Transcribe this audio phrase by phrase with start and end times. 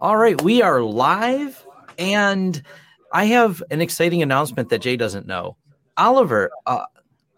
[0.00, 1.66] All right, we are live,
[1.98, 2.62] and
[3.12, 5.58] I have an exciting announcement that Jay doesn't know.
[5.98, 6.86] Oliver, uh,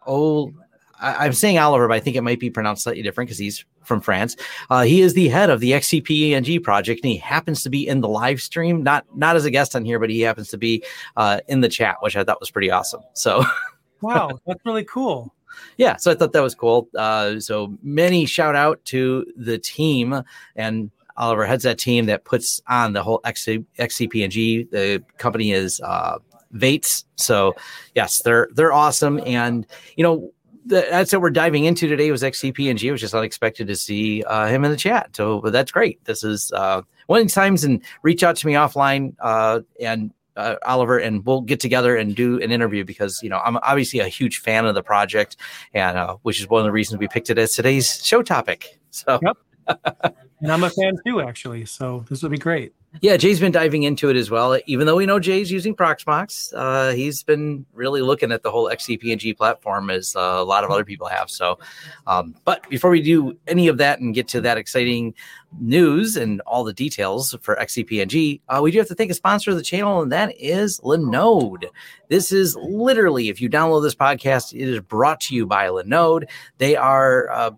[0.06, 0.52] oh,
[1.00, 3.64] I, am saying Oliver, but I think it might be pronounced slightly different because he's
[3.82, 4.36] from France.
[4.70, 8.00] Uh, he is the head of the XCP project, and he happens to be in
[8.00, 10.84] the live stream, not not as a guest on here, but he happens to be
[11.16, 13.02] uh, in the chat, which I thought was pretty awesome.
[13.14, 13.44] So,
[14.02, 15.34] wow, that's really cool.
[15.78, 16.88] Yeah, so I thought that was cool.
[16.96, 20.22] Uh, so many shout out to the team
[20.54, 24.68] and Oliver heads that team that puts on the whole XC, XCP-ng.
[24.70, 26.18] The company is uh,
[26.52, 27.04] Vates.
[27.16, 27.54] So
[27.94, 29.20] yes, they're they're awesome.
[29.24, 29.66] And
[29.96, 30.32] you know
[30.64, 32.86] the, that's what we're diving into today was XCP-ng.
[32.86, 35.14] It was just unexpected to see uh, him in the chat.
[35.16, 36.04] So but that's great.
[36.04, 40.12] This is uh, one of the times and reach out to me offline uh, and
[40.34, 44.00] uh, Oliver, and we'll get together and do an interview because you know I'm obviously
[44.00, 45.36] a huge fan of the project,
[45.74, 48.78] and uh, which is one of the reasons we picked it as today's show topic.
[48.90, 49.20] So.
[49.22, 49.36] Yep
[50.42, 51.64] and I'm a fan too, actually.
[51.64, 52.74] So this would be great.
[53.00, 54.58] Yeah, Jay's been diving into it as well.
[54.66, 58.68] Even though we know Jay's using Proxmox, uh, he's been really looking at the whole
[58.68, 61.30] XCP-ng platform as uh, a lot of other people have.
[61.30, 61.58] So,
[62.06, 65.14] um, but before we do any of that and get to that exciting
[65.58, 69.52] news and all the details for XCP-ng, uh, we do have to thank a sponsor
[69.52, 71.64] of the channel, and that is Linode.
[72.08, 76.28] This is literally, if you download this podcast, it is brought to you by Linode.
[76.58, 77.50] They are uh,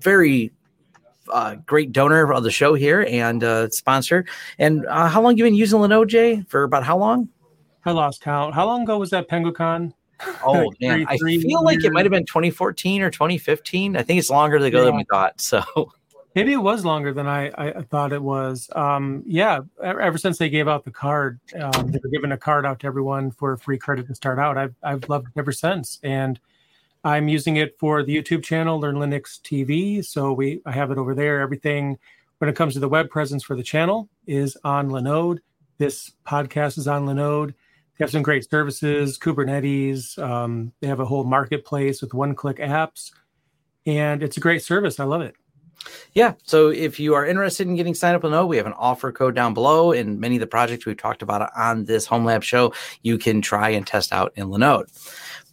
[0.00, 0.50] very
[1.32, 4.24] uh, great donor of the show here and uh, sponsor.
[4.58, 6.42] And uh, how long you been using Linode, Jay?
[6.48, 7.28] For about how long?
[7.84, 8.54] I lost count.
[8.54, 9.92] How long ago was that Penguicon?
[10.44, 13.96] Oh like man, I feel like it might have been 2014 or 2015.
[13.96, 14.84] I think it's longer ago yeah.
[14.84, 15.40] than we thought.
[15.40, 15.62] So
[16.34, 18.68] maybe it was longer than I, I thought it was.
[18.76, 22.66] Um, yeah, ever since they gave out the card, um, they were giving a card
[22.66, 24.58] out to everyone for free credit to start out.
[24.58, 26.38] I've I've loved it ever since, and
[27.02, 30.04] I'm using it for the YouTube channel, Learn Linux TV.
[30.04, 31.40] So we I have it over there.
[31.40, 31.98] Everything
[32.38, 35.38] when it comes to the web presence for the channel is on Linode.
[35.78, 37.48] This podcast is on Linode.
[37.98, 40.18] They have some great services, Kubernetes.
[40.18, 43.12] Um, they have a whole marketplace with one-click apps,
[43.84, 44.98] and it's a great service.
[44.98, 45.34] I love it.
[46.12, 46.34] Yeah.
[46.44, 49.12] So if you are interested in getting signed up with Linode, we have an offer
[49.12, 49.92] code down below.
[49.92, 53.40] And many of the projects we've talked about on this Home Lab show, you can
[53.40, 54.86] try and test out in Linode.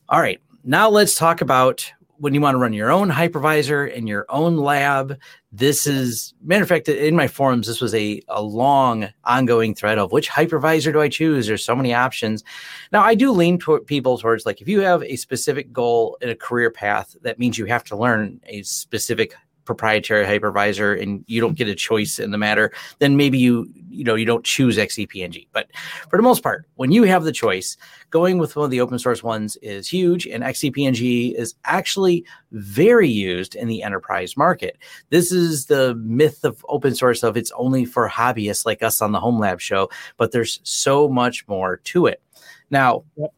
[0.10, 4.06] All right now let's talk about when you want to run your own hypervisor in
[4.06, 5.18] your own lab.
[5.52, 9.98] This is, matter of fact, in my forums, this was a, a long ongoing thread
[9.98, 11.48] of which hypervisor do I choose?
[11.48, 12.44] There's so many options.
[12.92, 16.30] Now, I do lean toward people towards like if you have a specific goal in
[16.30, 19.36] a career path, that means you have to learn a specific
[19.68, 24.04] proprietary hypervisor and you don't get a choice in the matter, then maybe you you
[24.04, 25.46] know you don't choose XCP-ng.
[25.52, 25.70] But
[26.10, 27.78] for the most part, when you have the choice,
[28.10, 33.10] going with one of the open source ones is huge, and XCP-ng is actually very
[33.10, 34.78] used in the enterprise market.
[35.10, 39.12] This is the myth of open source of it's only for hobbyists like us on
[39.12, 42.22] the Home Lab show, but there's so much more to it.
[42.70, 43.34] Now, yep.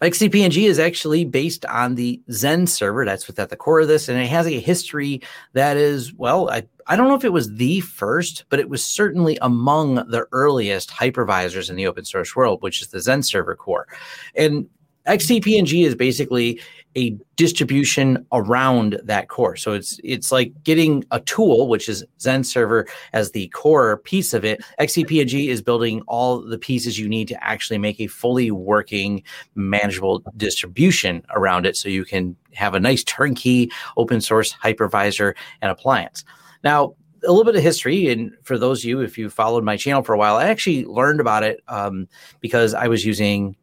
[0.00, 3.04] XCP-ng is actually based on the Xen server.
[3.04, 4.08] That's what's at the core of this.
[4.08, 5.22] And it has a history
[5.54, 8.84] that is, well, I, I don't know if it was the first, but it was
[8.84, 13.56] certainly among the earliest hypervisors in the open source world, which is the Xen server
[13.56, 13.88] core.
[14.34, 14.68] And
[15.06, 16.60] XCP-ng is basically
[16.98, 19.54] a distribution around that core.
[19.56, 24.34] So it's it's like getting a tool, which is Xen Server as the core piece
[24.34, 24.62] of it.
[24.80, 29.22] XCP-ng is building all the pieces you need to actually make a fully working,
[29.54, 35.70] manageable distribution around it, so you can have a nice turnkey open source hypervisor and
[35.70, 36.24] appliance.
[36.64, 36.94] Now,
[37.24, 40.02] a little bit of history, and for those of you, if you followed my channel
[40.02, 42.08] for a while, I actually learned about it um,
[42.40, 43.56] because I was using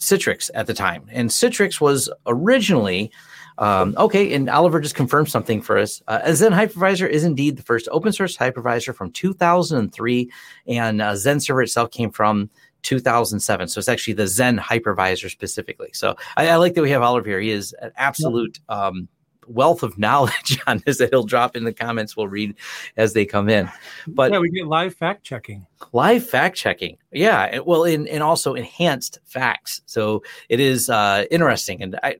[0.00, 1.06] Citrix at the time.
[1.10, 3.12] And Citrix was originally
[3.58, 6.02] um, okay, and Oliver just confirmed something for us.
[6.08, 10.30] Uh, Xen Hypervisor is indeed the first open source hypervisor from 2003,
[10.66, 12.48] and uh, Xen Server itself came from
[12.82, 13.68] 2007.
[13.68, 15.90] So it's actually the Xen hypervisor specifically.
[15.92, 17.40] So I, I like that we have Oliver here.
[17.40, 19.08] He is an absolute um,
[19.50, 22.16] wealth of knowledge on this that he'll drop in the comments.
[22.16, 22.54] We'll read
[22.96, 23.70] as they come in.
[24.06, 25.66] But yeah, we get live fact checking.
[25.92, 26.96] Live fact checking.
[27.12, 27.58] Yeah.
[27.58, 29.82] Well, in, and also enhanced facts.
[29.86, 31.82] So it is uh, interesting.
[31.82, 32.16] And I,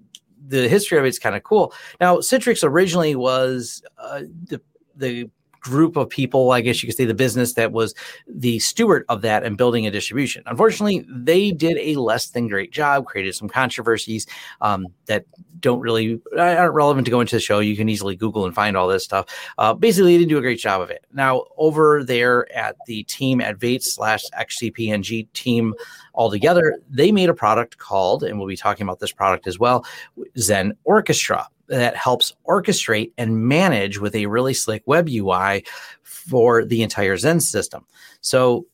[0.46, 1.72] the history of it's kind of cool.
[2.00, 4.60] Now, Citrix originally was uh, the
[4.96, 7.94] the group of people, I guess you could say the business that was
[8.26, 10.42] the steward of that and building a distribution.
[10.46, 14.26] Unfortunately, they did a less than great job, created some controversies
[14.60, 15.24] um, that
[15.60, 17.60] don't really aren't relevant to go into the show.
[17.60, 19.26] You can easily Google and find all this stuff.
[19.58, 21.04] Uh, basically, they didn't do a great job of it.
[21.12, 25.74] Now, over there at the team at Vates slash XCP-ng team
[26.14, 29.84] altogether, they made a product called, and we'll be talking about this product as well,
[30.36, 35.64] Xen Orchestra that helps orchestrate and manage with a really slick web UI
[36.02, 37.86] for the entire Xen system.
[38.20, 38.66] So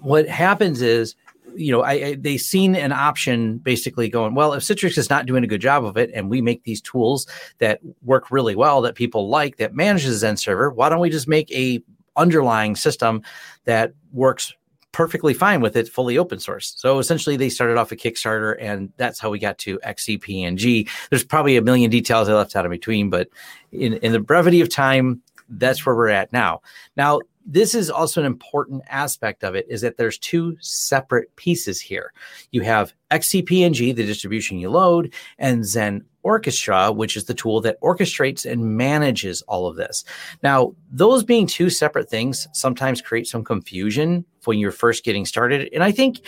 [0.00, 1.14] what happens is
[1.54, 5.26] you know, I, I, they seen an option basically going, well, if Citrix is not
[5.26, 7.26] doing a good job of it, and we make these tools
[7.58, 11.26] that work really well that people like that manages Xen server, why don't we just
[11.26, 11.82] make a
[12.16, 13.22] underlying system
[13.64, 14.54] that works
[14.92, 16.74] perfectly fine with it fully open source.
[16.76, 20.88] So essentially they started off a Kickstarter and that's how we got to XCP-ng.
[21.10, 23.28] There's probably a million details I left out in between, but
[23.72, 26.62] in, in the brevity of time, that's where we're at now.
[26.96, 27.20] Now,
[27.50, 32.12] this is also an important aspect of it is that there's two separate pieces here.
[32.50, 37.80] You have XCP-ng, the distribution you load, and Xen Orchestra, which is the tool that
[37.80, 40.04] orchestrates and manages all of this.
[40.42, 45.70] Now, those being two separate things sometimes create some confusion when you're first getting started.
[45.72, 46.20] And I think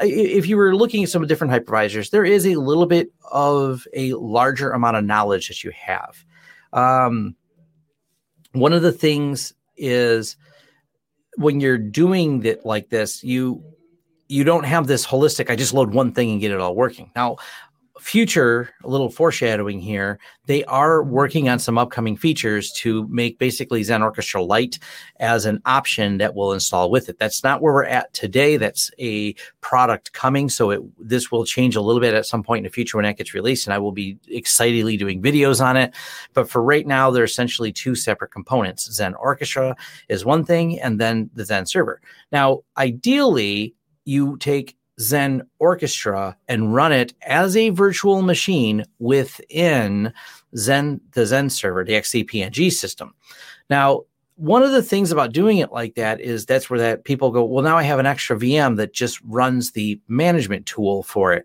[0.00, 4.12] if you were looking at some different hypervisors, there is a little bit of a
[4.12, 6.24] larger amount of knowledge that you have.
[6.72, 7.34] Um,
[8.52, 10.36] one of the things is
[11.36, 13.62] when you're doing it like this, you
[14.28, 15.50] you don't have this holistic.
[15.50, 17.10] I just load one thing and get it all working.
[17.16, 17.38] Now,
[18.00, 23.82] future a little foreshadowing here they are working on some upcoming features to make basically
[23.82, 24.78] xen orchestra lite
[25.20, 27.18] as an option that will install with it.
[27.18, 28.56] That's not where we're at today.
[28.56, 32.60] That's a product coming so it this will change a little bit at some point
[32.60, 35.76] in the future when that gets released and i will be excitedly doing videos on
[35.76, 35.94] it.
[36.32, 38.88] But for right now they're essentially two separate components.
[38.88, 39.76] Xen orchestra
[40.08, 42.00] is one thing and then the xen server.
[42.32, 43.74] Now ideally
[44.04, 50.12] you take Xen Orchestra and run it as a virtual machine within
[50.54, 53.14] Xen, the Xen server, the XCP-ng system.
[53.70, 54.02] Now,
[54.36, 57.44] one of the things about doing it like that is that's where that people go,
[57.44, 61.44] well, now I have an extra VM that just runs the management tool for it.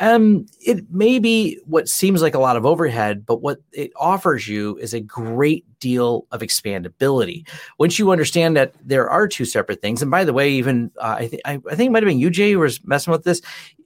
[0.00, 4.46] Um, it may be what seems like a lot of overhead, but what it offers
[4.46, 7.48] you is a great deal of expandability.
[7.78, 11.16] Once you understand that there are two separate things, and by the way, even uh,
[11.18, 13.40] I, th- I, I think it might have been UJ who was messing with this.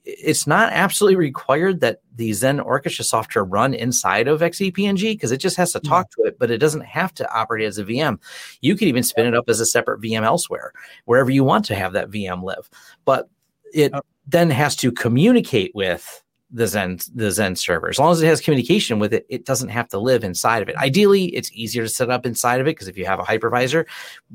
[0.05, 5.37] It's not absolutely required that the Xen Orchestra software run inside of XCP-ng because it
[5.37, 6.25] just has to talk yeah.
[6.25, 8.19] to it, but it doesn't have to operate as a VM.
[8.61, 10.73] You could even spin it up as a separate VM elsewhere,
[11.05, 12.69] wherever you want to have that VM live.
[13.05, 13.29] But
[13.73, 13.93] it
[14.25, 17.89] then has to communicate with the Xen the Xen server.
[17.89, 20.69] As long as it has communication with it, it doesn't have to live inside of
[20.69, 20.75] it.
[20.75, 23.85] Ideally, it's easier to set up inside of it because if you have a hypervisor,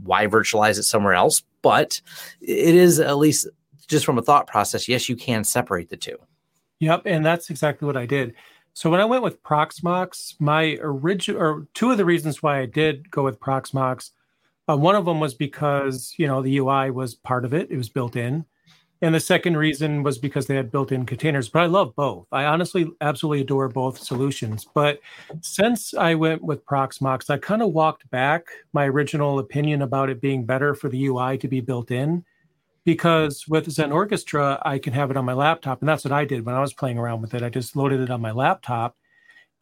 [0.02, 1.42] why virtualize it somewhere else?
[1.62, 2.00] But
[2.40, 3.46] it is at least
[3.86, 6.16] just from a thought process, yes, you can separate the two.
[6.80, 8.34] Yep, and that's exactly what I did.
[8.74, 12.66] So when I went with Proxmox, my original or two of the reasons why I
[12.66, 14.10] did go with Proxmox,
[14.68, 17.76] uh, one of them was because you know the UI was part of it; it
[17.76, 18.44] was built in.
[19.00, 21.48] And the second reason was because they had built in containers.
[21.48, 22.26] But I love both.
[22.32, 24.66] I honestly absolutely adore both solutions.
[24.74, 25.00] But
[25.40, 30.20] since I went with Proxmox, I kind of walked back my original opinion about it
[30.20, 32.24] being better for the UI to be built in.
[32.84, 35.80] Because with Xen Orchestra, I can have it on my laptop.
[35.80, 37.42] And that's what I did when I was playing around with it.
[37.42, 38.96] I just loaded it on my laptop.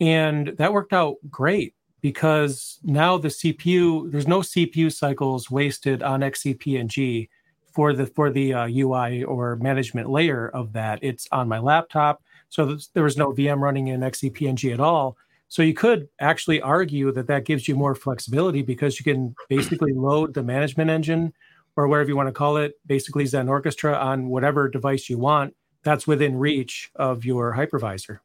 [0.01, 6.21] And that worked out great because now the CPU, there's no CPU cycles wasted on
[6.21, 7.27] XCP-ng
[7.77, 10.99] for the for the uh, UI or management layer of that.
[11.03, 15.19] It's on my laptop, so there was no VM running in XCP-ng at all.
[15.49, 19.93] So you could actually argue that that gives you more flexibility because you can basically
[19.95, 21.35] load the management engine
[21.77, 25.55] or whatever you want to call it, basically Xen Orchestra on whatever device you want.
[25.85, 28.21] That's within reach of your hypervisor.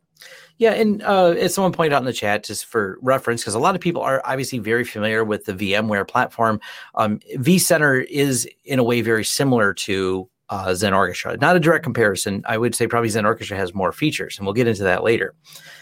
[0.57, 3.59] Yeah, and uh, as someone pointed out in the chat, just for reference, because a
[3.59, 6.59] lot of people are obviously very familiar with the VMware platform.
[6.95, 11.37] Um, vCenter is in a way very similar to uh, Xen Orchestra.
[11.37, 12.43] Not a direct comparison.
[12.45, 15.33] I would say probably Xen Orchestra has more features, and we'll get into that later.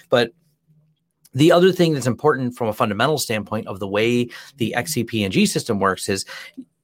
[0.09, 0.31] But
[1.33, 5.79] the other thing that's important from a fundamental standpoint of the way the XCP-ng system
[5.79, 6.25] works is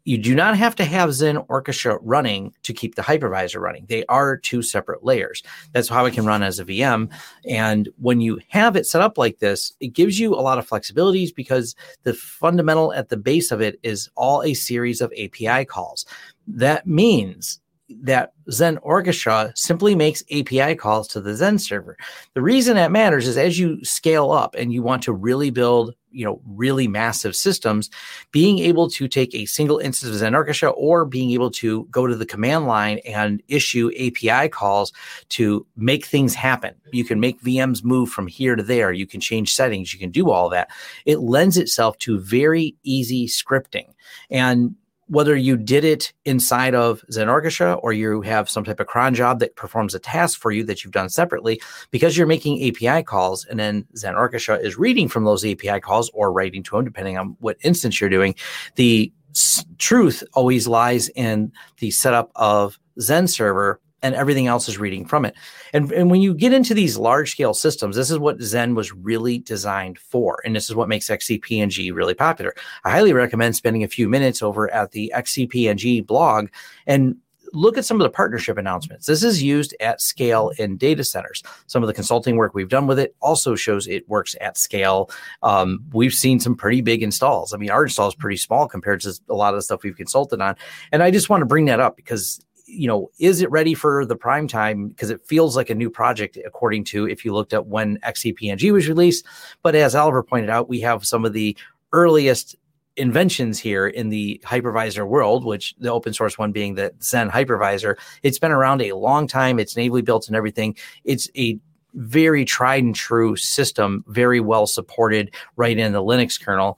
[0.05, 3.85] you do not have to have Xen Orchestra running to keep the hypervisor running.
[3.89, 5.41] They are two separate layers.
[5.73, 7.11] That's how it can run as a VM.
[7.49, 10.69] And when you have it set up like this, it gives you a lot of
[10.69, 15.65] flexibilities because the fundamental at the base of it is all a series of API
[15.65, 16.05] calls.
[16.47, 21.97] That means that Xen Orchestra simply makes API calls to the Xen server.
[22.33, 25.93] The reason that matters is as you scale up and you want to really build,
[26.11, 27.91] you know, really massive systems,
[28.31, 32.07] being able to take a single instance of Xen Orchestra or being able to go
[32.07, 34.91] to the command line and issue API calls
[35.29, 36.73] to make things happen.
[36.91, 38.93] You can make VMs move from here to there.
[38.93, 39.93] You can change settings.
[39.93, 40.71] You can do all that.
[41.05, 43.93] It lends itself to very easy scripting.
[44.31, 44.75] And
[45.07, 49.13] whether you did it inside of Xen Orchestra or you have some type of cron
[49.13, 53.03] job that performs a task for you that you've done separately, because you're making API
[53.03, 56.85] calls and then Xen Orchestra is reading from those API calls or writing to them,
[56.85, 58.33] depending on what instance you're doing,
[58.75, 64.77] the s- truth always lies in the setup of Xen server and everything else is
[64.77, 65.35] reading from it.
[65.73, 68.93] And, and when you get into these large scale systems, this is what Xen was
[68.93, 70.39] really designed for.
[70.45, 72.53] And this is what makes XCP-ng really popular.
[72.83, 76.49] I highly recommend spending a few minutes over at the XCP-ng blog
[76.85, 77.15] and
[77.51, 79.07] look at some of the partnership announcements.
[79.07, 81.41] This is used at scale in data centers.
[81.65, 85.09] Some of the consulting work we've done with it also shows it works at scale.
[85.41, 87.53] Um, we've seen some pretty big installs.
[87.53, 89.97] I mean, our install is pretty small compared to a lot of the stuff we've
[89.97, 90.55] consulted on.
[90.91, 94.05] And I just want to bring that up because you know, is it ready for
[94.05, 94.89] the prime time?
[94.89, 98.73] Because it feels like a new project, according to if you looked at when XCP-ng
[98.73, 99.25] was released.
[99.61, 101.55] But as Oliver pointed out, we have some of the
[101.91, 102.55] earliest
[102.97, 107.95] inventions here in the hypervisor world, which the open source one being the Xen hypervisor.
[108.23, 109.59] It's been around a long time.
[109.59, 110.75] It's natively built and everything.
[111.03, 111.59] It's a
[111.93, 116.77] very tried and true system, very well supported right in the Linux kernel.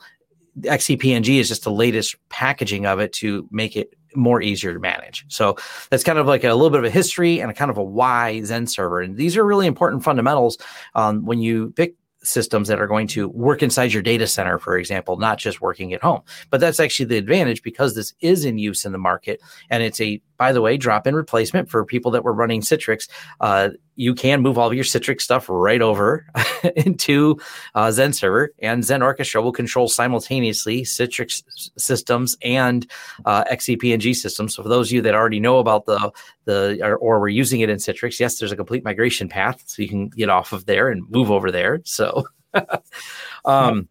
[0.62, 5.26] XCP-ng is just the latest packaging of it to make it more easier to manage.
[5.28, 5.58] So
[5.90, 7.84] that's kind of like a little bit of a history and a kind of a
[7.84, 9.02] why Xen server.
[9.02, 10.58] And these are really important fundamentals
[10.96, 14.78] um, when you pick systems that are going to work inside your data center, for
[14.78, 16.22] example, not just working at home.
[16.50, 19.42] But that's actually the advantage because this is in use in the market.
[19.70, 23.10] And it's a, by the way, drop in replacement for people that were running Citrix.
[23.39, 26.25] Uh, you can move all of your Citrix stuff right over
[26.75, 27.39] into
[27.74, 31.41] uh, Xen Server, and Xen Orchestra will control simultaneously Citrix
[31.77, 32.89] systems and
[33.25, 34.56] uh, XCP-ng systems.
[34.56, 36.12] So for those of you that already know about the
[36.46, 39.82] the or, or were using it in Citrix, yes, there's a complete migration path, so
[39.82, 41.82] you can get off of there and move over there.
[41.84, 42.27] So,
[43.46, 43.89] um,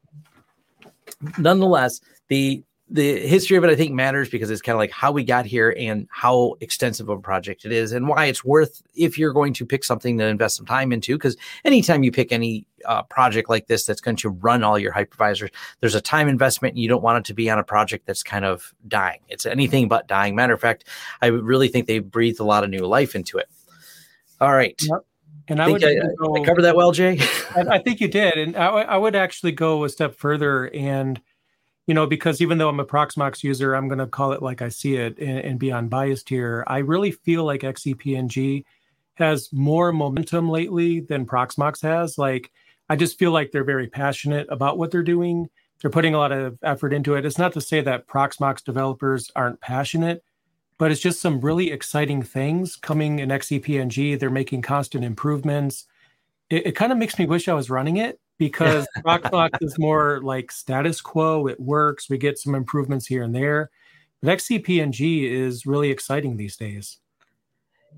[1.39, 5.11] nonetheless, the the history of it, I think, matters because it's kind of like how
[5.11, 8.81] we got here and how extensive of a project it is, and why it's worth
[8.95, 11.17] if you're going to pick something to invest some time into.
[11.17, 14.93] Because anytime you pick any uh, project like this that's going to run all your
[14.93, 15.51] hypervisors,
[15.81, 18.23] there's a time investment, and you don't want it to be on a project that's
[18.23, 19.21] kind of dying.
[19.29, 20.37] It's anything but dying.
[20.37, 20.85] Matter of fact,
[21.23, 23.49] I really think they breathed a lot of new life into it.
[24.41, 24.81] All right.
[24.81, 25.05] Yep.
[25.49, 27.19] And I, I, would I, go, I covered that well, Jay.
[27.55, 31.21] I, I, think you did, and I, I would actually go a step further and
[31.87, 34.61] you know, because even though I'm a Proxmox user, I'm going to call it like
[34.61, 36.65] I see it and, and be unbiased here.
[36.67, 38.65] I really feel like XCP-ng
[39.15, 42.19] has more momentum lately than Proxmox has.
[42.19, 42.51] Like,
[42.89, 45.49] I just feel like they're very passionate about what they're doing.
[45.81, 47.25] They're putting a lot of effort into it.
[47.25, 50.25] It's not to say that Proxmox developers aren't passionate,
[50.79, 54.19] but it's just some really exciting things coming in XCP-ng.
[54.19, 55.87] They're making constant improvements.
[56.51, 60.21] It, it kind of makes me wish I was running it because Proxmox is more
[60.23, 61.47] like status quo.
[61.47, 62.09] It works.
[62.11, 63.71] We get some improvements here and there.
[64.23, 66.99] But XCP-ng is really exciting these days.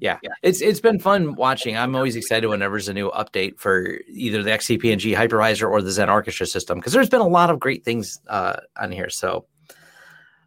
[0.01, 0.19] Yeah.
[0.23, 1.77] yeah, it's it's been fun watching.
[1.77, 5.91] I'm always excited whenever there's a new update for either the XCP-ng hypervisor or the
[5.91, 9.11] Xen Orchestra system because there's been a lot of great things uh, on here.
[9.11, 9.47] So,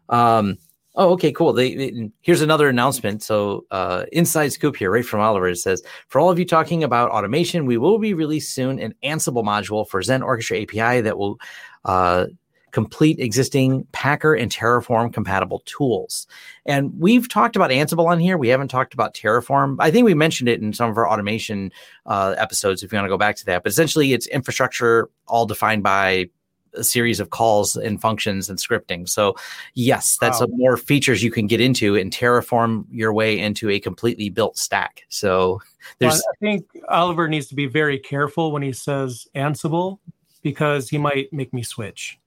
[0.08, 0.56] um,
[0.94, 1.54] Oh, okay, cool.
[1.54, 3.22] They, they, here's another announcement.
[3.22, 6.84] So, uh, inside scoop here, right from Oliver, it says for all of you talking
[6.84, 11.16] about automation, we will be released soon an Ansible module for Xen Orchestra API that
[11.16, 11.40] will
[11.86, 12.26] uh,
[12.72, 16.26] complete existing Packer and Terraform compatible tools.
[16.66, 18.36] And we've talked about Ansible on here.
[18.36, 19.76] We haven't talked about Terraform.
[19.78, 21.70] I think we mentioned it in some of our automation
[22.04, 22.82] uh, episodes.
[22.82, 26.28] If you want to go back to that, but essentially, it's infrastructure all defined by
[26.74, 29.08] a series of calls and functions and scripting.
[29.08, 29.36] So,
[29.74, 30.46] yes, that's wow.
[30.50, 35.02] more features you can get into and terraform your way into a completely built stack.
[35.08, 35.60] So,
[35.98, 36.14] there's.
[36.14, 39.98] Well, I think Oliver needs to be very careful when he says Ansible
[40.42, 42.18] because he might make me switch.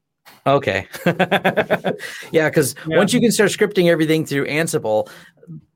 [0.48, 0.88] Okay.
[2.32, 2.98] yeah, because yeah.
[2.98, 5.10] once you can start scripting everything through Ansible,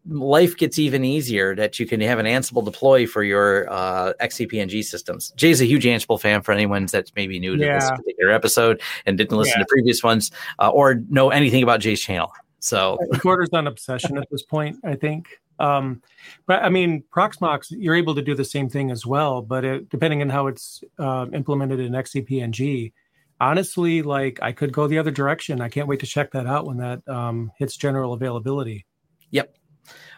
[0.07, 4.83] life gets even easier that you can have an Ansible deploy for your uh, XCP-ng
[4.83, 5.31] systems.
[5.35, 7.79] Jay's a huge Ansible fan for anyone that's maybe new to yeah.
[7.79, 9.63] this particular episode and didn't listen yeah.
[9.63, 12.31] to previous ones uh, or know anything about Jay's channel.
[12.59, 15.39] So quarters on obsession at this point, I think.
[15.59, 16.01] Um,
[16.45, 19.89] but I mean, Proxmox, you're able to do the same thing as well, but it,
[19.89, 22.91] depending on how it's uh, implemented in XCP-ng,
[23.39, 25.61] honestly, like I could go the other direction.
[25.61, 28.85] I can't wait to check that out when that um, hits general availability.
[29.31, 29.55] Yep.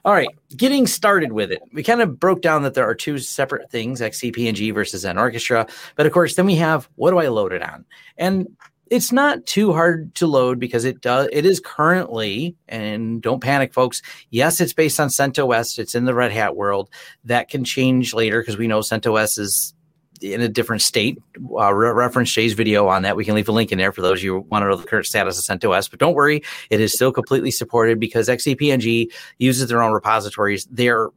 [0.04, 1.62] All right, getting started with it.
[1.74, 5.68] We kind of broke down that there are two separate things, XCP-ng versus Xen Orchestra.
[5.96, 7.86] But of course, then we have what do I load it on?
[8.18, 8.48] And
[8.92, 13.74] it's not too hard to load because it does it is currently and don't panic
[13.74, 14.01] folks
[14.32, 16.90] yes it's based on CentOS it's in the Red Hat world
[17.24, 19.74] that can change later because we know CentOS is
[20.22, 21.18] in a different state.
[21.38, 23.16] Uh, re- reference Jay's video on that.
[23.16, 25.06] We can leave a link in there for those you want to know the current
[25.06, 25.90] status of CentOS.
[25.90, 29.10] But don't worry, it is still completely supported because XCP-ng
[29.40, 30.68] uses their own repositories.
[30.72, 31.10] They're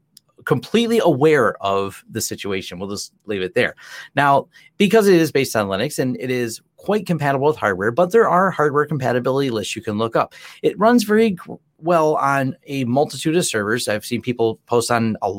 [0.45, 2.79] completely aware of the situation.
[2.79, 3.75] We'll just leave it there.
[4.15, 8.13] Now, because it is based on Linux and it is quite compatible with hardware, but
[8.13, 10.35] there are hardware compatibility lists you can look up.
[10.63, 11.37] It runs very
[11.79, 13.89] well on a multitude of servers.
[13.89, 15.31] I've seen people post on a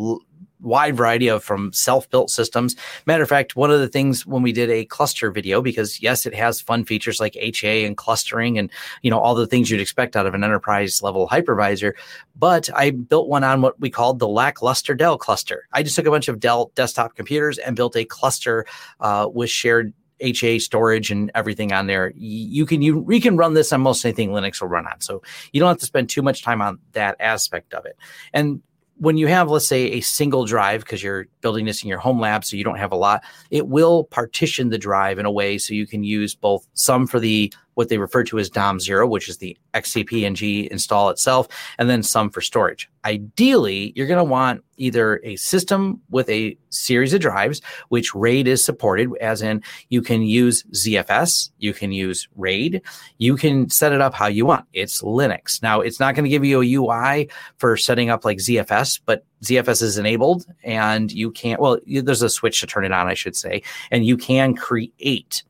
[0.61, 2.75] wide variety of from self-built systems.
[3.05, 6.25] Matter of fact, one of the things when we did a cluster video, because yes,
[6.25, 8.71] it has fun features like HA and clustering and
[9.01, 11.93] you know all the things you'd expect out of an enterprise level hypervisor.
[12.37, 15.67] But I built one on what we called the lackluster Dell cluster.
[15.73, 18.65] I just took a bunch of Dell desktop computers and built a cluster
[18.99, 22.13] uh, with shared HA storage and everything on there.
[22.15, 25.01] You can you, you can run this on most anything Linux will run on.
[25.01, 25.21] So
[25.51, 27.97] you don't have to spend too much time on that aspect of it.
[28.33, 28.61] And
[28.97, 32.19] when you have, let's say, a single drive, because you're building this in your home
[32.19, 35.57] lab, so you don't have a lot, it will partition the drive in a way
[35.57, 39.07] so you can use both some for the what they refer to as DOM zero,
[39.07, 42.89] which is the XCP-ng install itself, and then some for storage.
[43.05, 48.47] Ideally, you're going to want either a system with a series of drives, which RAID
[48.47, 52.81] is supported, as in you can use ZFS, you can use RAID,
[53.17, 54.65] you can set it up how you want.
[54.73, 55.61] It's Linux.
[55.61, 59.25] Now, it's not going to give you a UI for setting up like ZFS, but
[59.43, 63.13] ZFS is enabled and you can't, well, there's a switch to turn it on, I
[63.13, 65.43] should say, and you can create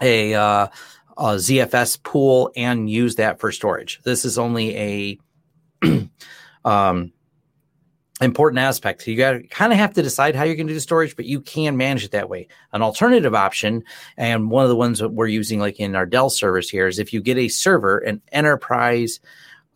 [0.00, 0.68] a, uh,
[1.16, 4.00] a ZFS pool and use that for storage.
[4.04, 5.18] This is only a
[6.64, 7.12] um,
[8.20, 9.06] important aspect.
[9.06, 11.24] You got to kind of have to decide how you're going to do storage, but
[11.24, 12.48] you can manage it that way.
[12.72, 13.84] An alternative option,
[14.16, 16.98] and one of the ones that we're using, like in our Dell servers here, is
[16.98, 19.20] if you get a server, an enterprise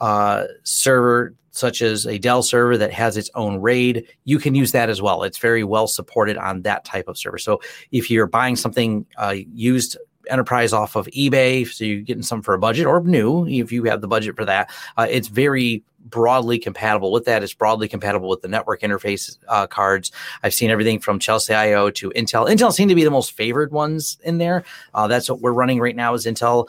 [0.00, 4.72] uh, server such as a Dell server that has its own RAID, you can use
[4.72, 5.22] that as well.
[5.22, 7.38] It's very well supported on that type of server.
[7.38, 7.60] So
[7.92, 9.96] if you're buying something uh, used
[10.28, 13.84] enterprise off of eBay, so you're getting some for a budget or new if you
[13.84, 14.70] have the budget for that.
[14.96, 17.42] Uh, it's very broadly compatible with that.
[17.42, 20.12] It's broadly compatible with the network interface uh, cards.
[20.42, 22.48] I've seen everything from Chelsio to Intel.
[22.48, 24.64] Intel seem to be the most favored ones in there.
[24.94, 26.68] Uh, that's what we're running right now is Intel.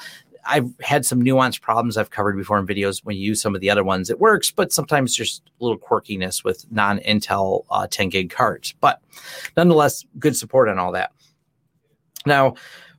[0.49, 3.61] I've had some nuanced problems I've covered before in videos when you use some of
[3.61, 4.09] the other ones.
[4.09, 8.73] It works, but sometimes there's a little quirkiness with non Intel uh, 10 gig cards.
[8.79, 9.01] But
[9.55, 11.11] nonetheless, good support on all that.
[12.25, 12.55] Now,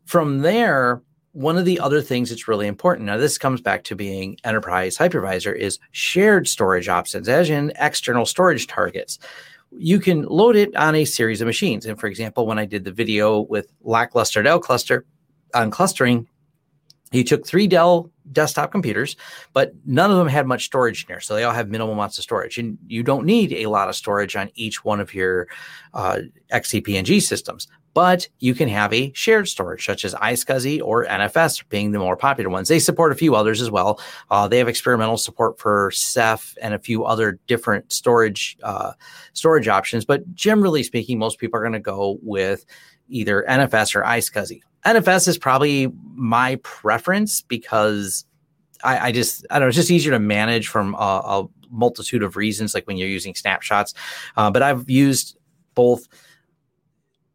[0.08, 3.94] from there, one of the other things that's really important now this comes back to
[3.94, 9.18] being enterprise hypervisor is shared storage options as in external storage targets.
[9.70, 11.84] You can load it on a series of machines.
[11.84, 15.04] And for example when i did the video with lackluster dell cluster
[15.54, 16.26] on clustering
[17.12, 19.14] he took three dell desktop computers
[19.52, 22.16] but none of them had much storage in there so they all have minimal amounts
[22.16, 22.56] of storage.
[22.56, 25.48] And you don't need a lot of storage on each one of your
[25.92, 27.68] uh, xcp-ng systems
[27.98, 32.16] but you can have a shared storage such as iSCSI or NFS being the more
[32.16, 32.68] popular ones.
[32.68, 34.00] They support a few others as well.
[34.30, 38.92] Uh, they have experimental support for Ceph and a few other different storage uh,
[39.32, 40.04] storage options.
[40.04, 42.64] But generally speaking, most people are going to go with
[43.08, 44.60] either NFS or iSCSI.
[44.86, 48.24] NFS is probably my preference because
[48.84, 52.22] I, I, just I don't know it's just easier to manage from a, a multitude
[52.22, 53.92] of reasons, like when you're using snapshots.
[54.36, 55.36] Uh, but I've used
[55.74, 56.06] both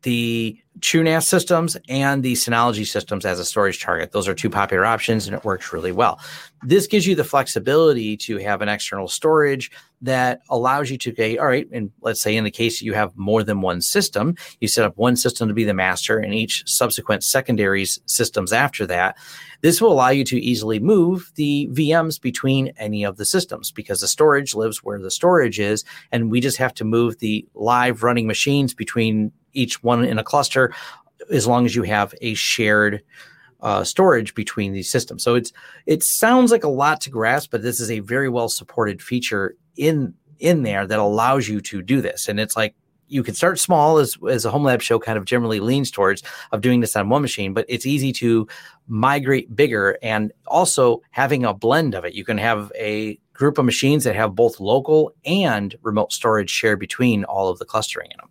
[0.04, 4.12] the TrueNAS systems and the Synology systems as a storage target.
[4.12, 6.20] Those are two popular options and it works really well.
[6.64, 11.38] This gives you the flexibility to have an external storage that allows you to say,
[11.38, 14.68] all right, and let's say in the case you have more than one system, you
[14.68, 19.18] set up one system to be the master and each subsequent secondaries systems after that.
[19.62, 24.02] This will allow you to easily move the VMs between any of the systems because
[24.02, 25.86] the storage lives where the storage is.
[26.12, 30.24] And we just have to move the live running machines between each one in a
[30.24, 30.74] cluster
[31.32, 33.02] as long as you have a shared
[33.62, 35.24] uh, storage between these systems.
[35.24, 35.54] So it's
[35.86, 39.56] it sounds like a lot to grasp, but this is a very well supported feature
[39.78, 42.28] in in there that allows you to do this.
[42.28, 42.76] And it's like
[43.08, 46.24] you can start small as as a home lab show kind of generally leans towards
[46.52, 48.48] of doing this on one machine, but it's easy to
[48.88, 52.14] migrate bigger and also having a blend of it.
[52.14, 56.80] You can have a group of machines that have both local and remote storage shared
[56.80, 58.30] between all of the clustering in them.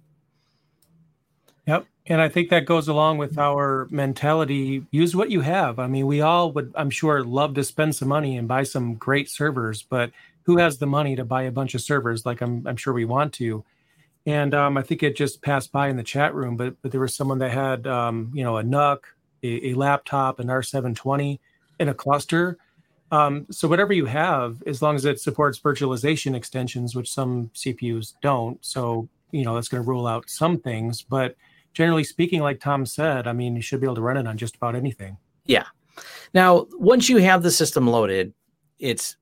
[2.07, 5.79] And I think that goes along with our mentality use what you have.
[5.79, 8.95] I mean, we all would, I'm sure, love to spend some money and buy some
[8.95, 10.11] great servers, but
[10.45, 13.05] who has the money to buy a bunch of servers like I'm, I'm sure we
[13.05, 13.65] want to?
[14.27, 17.01] And um, I think it just passed by in the chat room, but, but there
[17.01, 19.05] was someone that had, um, you know, a NUC,
[19.45, 21.39] a, a, laptop, an R720,
[21.79, 22.59] in a cluster.
[23.13, 28.15] Um, so whatever you have, as long as it supports virtualization extensions, which some CPUs
[28.23, 31.37] don't, so you know that's going to rule out some things, but
[31.73, 34.37] generally speaking, like Tom said, I mean, you should be able to run it on
[34.37, 35.17] just about anything.
[35.45, 35.65] Yeah.
[36.35, 38.33] Now, once you have the system loaded,
[38.79, 39.17] it's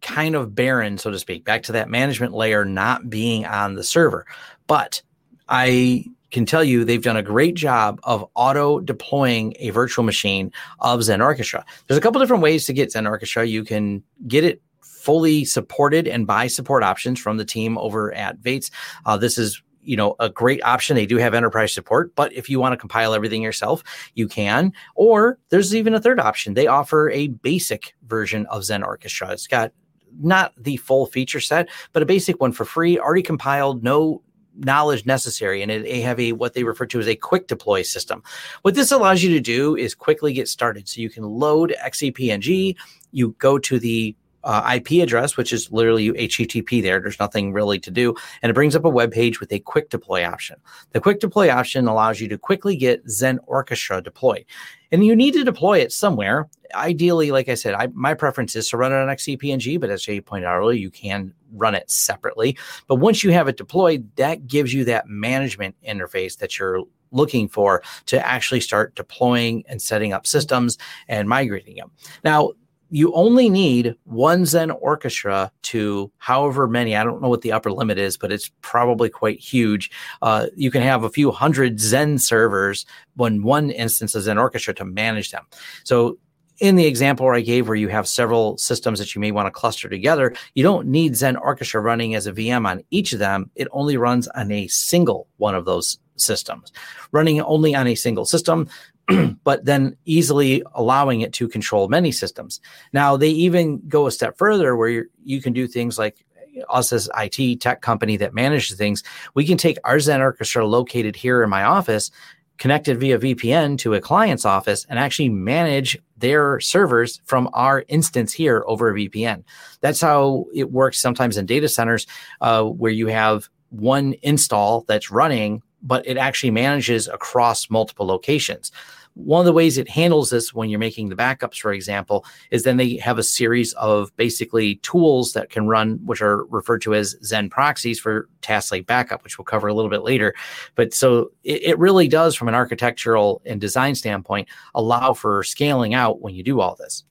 [0.00, 3.84] kind of barren, so to speak, back to that management layer not being on the
[3.84, 4.26] server.
[4.66, 5.02] But
[5.48, 10.52] I can tell you they've done a great job of auto deploying a virtual machine
[10.80, 11.64] of Xen Orchestra.
[11.86, 13.46] There's a couple different ways to get Xen Orchestra.
[13.46, 18.38] You can get it fully supported and buy support options from the team over at
[18.38, 18.70] Vates.
[19.06, 20.94] Uh, this is you know a great option.
[20.94, 23.82] They do have enterprise support but if you want to compile everything yourself
[24.14, 24.72] you can.
[24.94, 26.54] Or there's even a third option.
[26.54, 29.32] They offer a basic version of xen orchestra.
[29.32, 29.72] It's got
[30.20, 34.22] not the full feature set but a basic one for free already compiled no
[34.58, 38.22] knowledge necessary and they have a what they refer to as a quick deploy system.
[38.62, 40.88] What this allows you to do is quickly get started.
[40.88, 42.74] So you can load xcp-ng
[43.12, 47.00] you go to the uh, IP address, which is literally HTTP there.
[47.00, 48.14] There's nothing really to do.
[48.42, 50.56] And it brings up a web page with a quick deploy option.
[50.92, 54.44] The quick deploy option allows you to quickly get Xen Orchestra deployed.
[54.90, 56.48] And you need to deploy it somewhere.
[56.74, 60.02] Ideally, like I said, I, my preference is to run it on XCP-ng, but as
[60.02, 62.56] Jay pointed out earlier, you can run it separately.
[62.86, 67.48] But once you have it deployed, that gives you that management interface that you're looking
[67.48, 71.90] for to actually start deploying and setting up systems and migrating them.
[72.24, 72.52] Now,
[72.90, 77.70] you only need one Xen orchestra to however many, I don't know what the upper
[77.70, 79.90] limit is, but it's probably quite huge.
[80.22, 84.74] Uh, you can have a few hundred Xen servers when one instance of Xen orchestra
[84.74, 85.46] to manage them.
[85.84, 86.18] So
[86.60, 89.50] in the example I gave, where you have several systems that you may want to
[89.50, 93.50] cluster together, you don't need Xen Orchestra running as a VM on each of them.
[93.54, 96.72] It only runs on a single one of those systems.
[97.12, 98.68] Running only on a single system
[99.44, 102.60] but then easily allowing it to control many systems.
[102.92, 106.24] Now, they even go a step further where you can do things like
[106.68, 109.02] us as IT tech company that manages things.
[109.34, 112.10] We can take our Xen Orchestra located here in my office,
[112.58, 118.32] connected via VPN to a client's office, and actually manage their servers from our instance
[118.32, 119.44] here over a VPN.
[119.80, 122.06] That's how it works sometimes in data centers
[122.40, 128.72] uh, where you have one install that's running but it actually manages across multiple locations
[129.18, 132.62] one of the ways it handles this when you're making the backups, for example, is
[132.62, 136.94] then they have a series of basically tools that can run, which are referred to
[136.94, 140.34] as Xen proxies for task like backup, which we'll cover a little bit later.
[140.76, 145.94] But so it, it really does, from an architectural and design standpoint, allow for scaling
[145.94, 147.04] out when you do all this.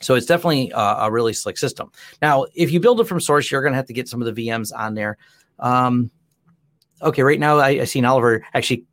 [0.00, 1.90] So it's definitely a, a really slick system.
[2.20, 4.34] Now, if you build it from source, you're going to have to get some of
[4.34, 5.16] the VMs on there.
[5.58, 6.10] Um,
[7.00, 8.84] okay, right now I, I seen Oliver actually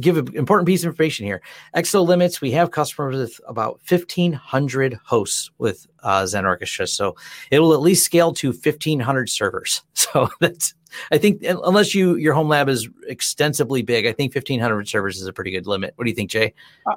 [0.00, 1.40] give an important piece of information here.
[1.74, 6.86] Exo limits, we have customers with about 1,500 hosts with uh, Xen Orchestra.
[6.86, 7.16] So
[7.50, 9.82] it will at least scale to 1,500 servers.
[10.08, 10.72] So that's,
[11.12, 15.26] I think, unless you your home lab is extensively big, I think 1,500 servers is
[15.26, 15.92] a pretty good limit.
[15.96, 16.54] What do you think, Jay?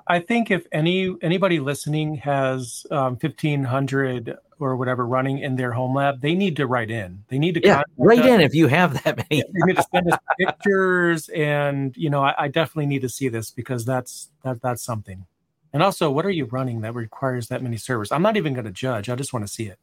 [0.07, 5.95] I think if any anybody listening has um, 1,500 or whatever running in their home
[5.95, 7.23] lab, they need to write in.
[7.29, 8.25] They need to yeah, write us.
[8.25, 9.41] in if you have that many.
[9.41, 13.27] they need to send us pictures, and you know, I, I, definitely need to see
[13.27, 15.25] this because that's that that's something.
[15.73, 18.11] And also, what are you running that requires that many servers?
[18.11, 19.09] I'm not even going to judge.
[19.09, 19.79] I just want to see it.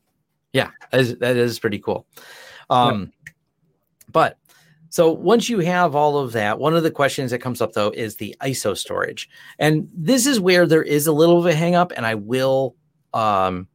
[0.53, 2.07] Yeah, that is, that is pretty cool.
[2.71, 3.33] Um, yeah.
[4.11, 4.39] But
[4.91, 7.91] so once you have all of that, one of the questions that comes up though
[7.91, 11.65] is the ISO storage, and this is where there is a little bit of a
[11.65, 12.75] hangup, and I will
[13.13, 13.69] um,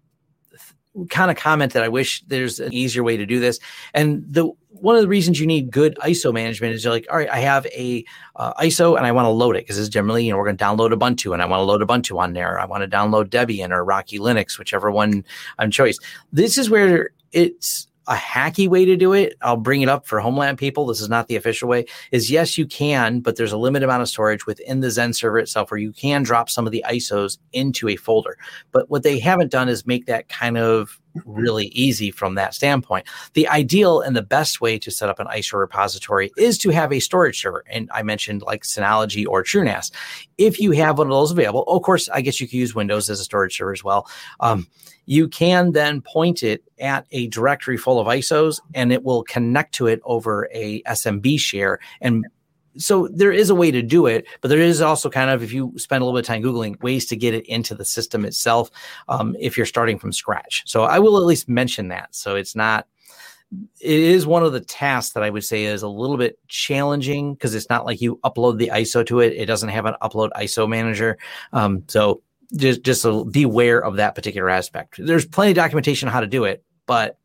[1.09, 3.59] kind of comment that I wish there's an easier way to do this.
[3.93, 7.17] And the one of the reasons you need good ISO management is you're like, all
[7.17, 8.03] right, I have a
[8.35, 10.57] uh, ISO and I want to load it because it's generally, you know, we're going
[10.57, 12.59] to download Ubuntu and I want to load Ubuntu on there.
[12.59, 15.23] I want to download Debian or Rocky Linux, whichever one
[15.57, 15.97] I'm choice.
[16.33, 20.19] This is where it's a hacky way to do it, I'll bring it up for
[20.19, 20.85] Homeland people.
[20.85, 21.85] This is not the official way.
[22.11, 25.39] Is yes, you can, but there's a limited amount of storage within the Xen server
[25.39, 28.37] itself where you can drop some of the ISOs into a folder.
[28.71, 33.05] But what they haven't done is make that kind of really easy from that standpoint.
[33.33, 36.91] The ideal and the best way to set up an ISO repository is to have
[36.91, 37.63] a storage server.
[37.69, 39.91] And I mentioned like Synology or TrueNAS.
[40.37, 43.09] If you have one of those available, of course, I guess you could use Windows
[43.09, 44.07] as a storage server as well.
[44.39, 44.67] Um,
[45.05, 49.75] you can then point it at a directory full of ISOs and it will connect
[49.75, 52.25] to it over a SMB share and
[52.77, 55.53] so there is a way to do it, but there is also kind of if
[55.53, 58.25] you spend a little bit of time googling ways to get it into the system
[58.25, 58.69] itself,
[59.07, 60.63] um, if you're starting from scratch.
[60.65, 62.13] So I will at least mention that.
[62.15, 62.87] So it's not.
[63.79, 67.35] It is one of the tasks that I would say is a little bit challenging
[67.35, 69.33] because it's not like you upload the ISO to it.
[69.33, 71.19] It doesn't have an upload ISO manager.
[71.51, 72.23] Um, so
[72.55, 74.95] just just beware of that particular aspect.
[74.97, 77.17] There's plenty of documentation on how to do it, but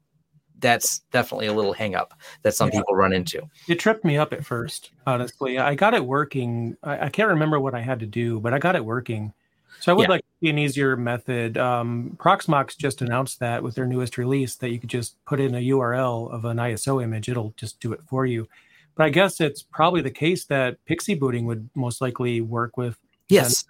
[0.60, 2.80] that's definitely a little hang up that some yeah.
[2.80, 3.48] people run into.
[3.68, 5.58] It tripped me up at first, honestly.
[5.58, 6.76] I got it working.
[6.82, 9.32] I, I, can't remember what I had to do, but I got it working.
[9.80, 10.10] So I would yeah.
[10.10, 11.56] like an easier method.
[11.56, 15.54] Um, Proxmox just announced that with their newest release that you could just put in
[15.54, 17.28] a URL of an ISO image.
[17.28, 18.48] It'll just do it for you.
[18.96, 22.98] But I guess it's probably the case that PXE booting would most likely work with
[23.28, 23.64] yes.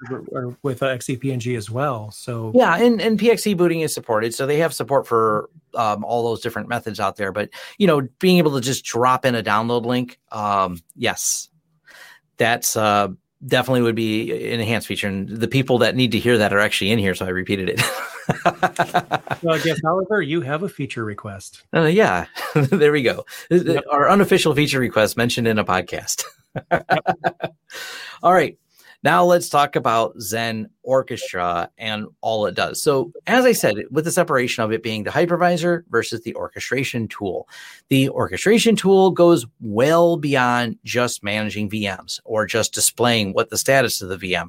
[0.63, 2.53] With uh, xcp-ng as well so.
[2.55, 6.41] Yeah and, and pxe booting is supported so they have support for um, all those
[6.41, 9.85] different methods out there but you know being able to just drop in a download
[9.85, 11.49] link um, yes.
[12.39, 13.09] That's uh,
[13.47, 16.59] definitely would be an enhanced feature and the people that need to hear that are
[16.59, 17.81] actually in here so i repeated it.
[19.43, 21.65] Well i guess however you have a feature request.
[21.75, 23.25] Uh, yeah there we go.
[23.51, 23.85] Yep.
[23.91, 26.25] our unofficial feature request mentioned in a podcast.
[26.73, 27.55] Yep.
[28.23, 28.59] all right
[29.03, 32.83] now let's talk about Xen Orchestra and all it does.
[32.83, 37.07] So, as I said, with the separation of it being the hypervisor versus the orchestration
[37.09, 37.49] tool,
[37.89, 44.03] the orchestration tool goes well beyond just managing VMs or just displaying what the status
[44.03, 44.49] of the VM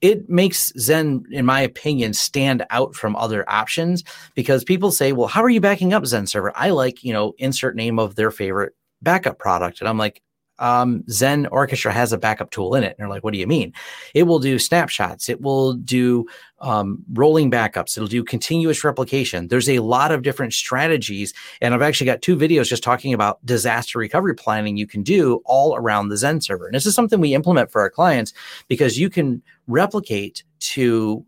[0.00, 5.26] it makes Xen, in my opinion, stand out from other options because people say, well,
[5.26, 6.52] how are you backing up Xen server?
[6.54, 9.80] I like, you know, insert name of their favorite backup product.
[9.80, 10.22] And I'm like,
[10.58, 12.88] um, Xen Orchestra has a backup tool in it.
[12.88, 13.72] And they're like, what do you mean?
[14.14, 15.28] It will do snapshots.
[15.28, 16.26] It will do
[16.60, 17.96] um, rolling backups.
[17.96, 19.48] It'll do continuous replication.
[19.48, 21.32] There's a lot of different strategies.
[21.60, 25.40] And I've actually got two videos just talking about disaster recovery planning you can do
[25.44, 26.66] all around the Xen server.
[26.66, 28.32] And this is something we implement for our clients
[28.66, 31.24] because you can replicate to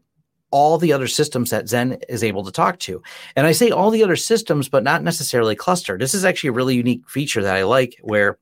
[0.51, 3.03] all the other systems that Xen is able to talk to.
[3.37, 5.97] And I say all the other systems, but not necessarily cluster.
[5.97, 8.39] This is actually a really unique feature that I like where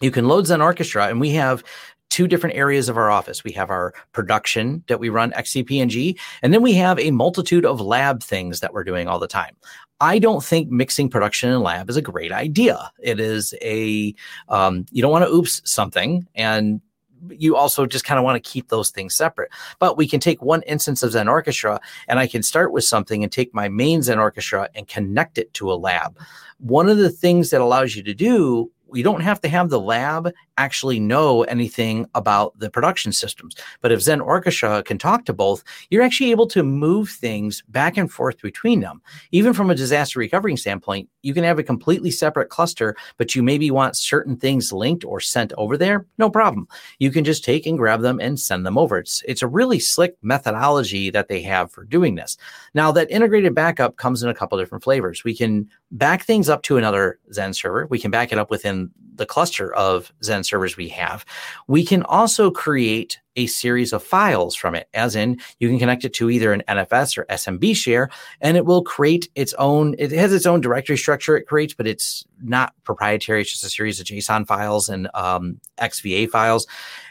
[0.00, 1.62] you can load Xen Orchestra, and we have
[2.08, 3.44] two different areas of our office.
[3.44, 7.80] We have our production that we run XCP-ng, and then we have a multitude of
[7.80, 9.56] lab things that we're doing all the time.
[10.00, 12.90] I don't think mixing production and lab is a great idea.
[13.00, 14.14] It is a
[14.48, 16.80] um, you don't want to oops something, and
[17.28, 19.50] you also just kind of want to keep those things separate.
[19.78, 23.22] But we can take one instance of Xen Orchestra, and I can start with something
[23.22, 26.18] and take my main Xen Orchestra and connect it to a lab.
[26.58, 29.80] One of the things that allows you to do you don't have to have the
[29.80, 33.54] lab actually know anything about the production systems.
[33.80, 37.96] But if Xen Orchestra can talk to both, you're actually able to move things back
[37.96, 39.00] and forth between them.
[39.32, 43.42] Even from a disaster recovery standpoint, you can have a completely separate cluster, but you
[43.42, 46.06] maybe want certain things linked or sent over there.
[46.18, 46.68] No problem.
[46.98, 48.98] You can just take and grab them and send them over.
[48.98, 52.36] It's, it's a really slick methodology that they have for doing this.
[52.74, 55.24] Now, that integrated backup comes in a couple different flavors.
[55.24, 57.86] We can back things up to another Xen server.
[57.86, 61.24] We can back it up within the cluster of Xen servers we have.
[61.66, 66.04] We can also create a series of files from it, as in you can connect
[66.04, 70.10] it to either an NFS or SMB share, and it will create its own, it
[70.12, 73.42] has its own directory structure it creates, but it's not proprietary.
[73.42, 76.66] It's just a series of JSON files and um, XVA files.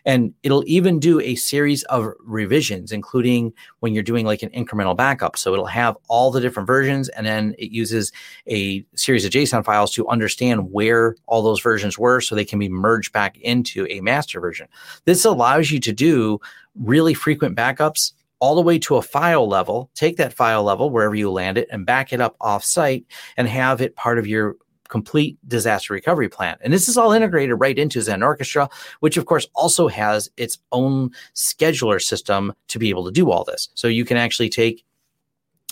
[0.05, 4.97] And it'll even do a series of revisions, including when you're doing like an incremental
[4.97, 5.37] backup.
[5.37, 8.11] So it'll have all the different versions, and then it uses
[8.47, 12.59] a series of JSON files to understand where all those versions were so they can
[12.59, 14.67] be merged back into a master version.
[15.05, 16.08] This allows you to do
[16.75, 21.15] really frequent backups all the way to a file level, take that file level wherever
[21.15, 24.55] you land it and back it up off site and have it part of your
[24.87, 26.57] complete disaster recovery plan.
[26.61, 28.69] And this is all integrated right into Xen Orchestra,
[29.01, 33.43] which of course also has its own scheduler system to be able to do all
[33.43, 33.69] this.
[33.75, 34.83] So you can actually take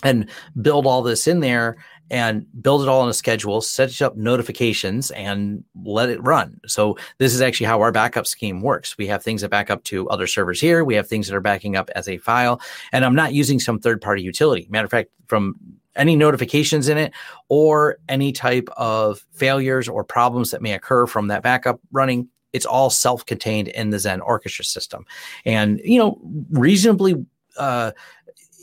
[0.04, 0.30] and
[0.62, 1.76] build all this in there
[2.10, 6.60] and build it all on a schedule, set up notifications, and let it run.
[6.66, 8.96] So this is actually how our backup scheme works.
[8.96, 10.84] We have things that back up to other servers here.
[10.84, 12.60] We have things that are backing up as a file,
[12.92, 14.66] and I'm not using some third party utility.
[14.70, 15.56] Matter of fact, from
[15.96, 17.12] any notifications in it
[17.48, 22.66] or any type of failures or problems that may occur from that backup running, it's
[22.66, 25.04] all self-contained in the Xen Orchestra system,
[25.44, 26.18] and you know
[26.50, 27.24] reasonably.
[27.58, 27.90] Uh,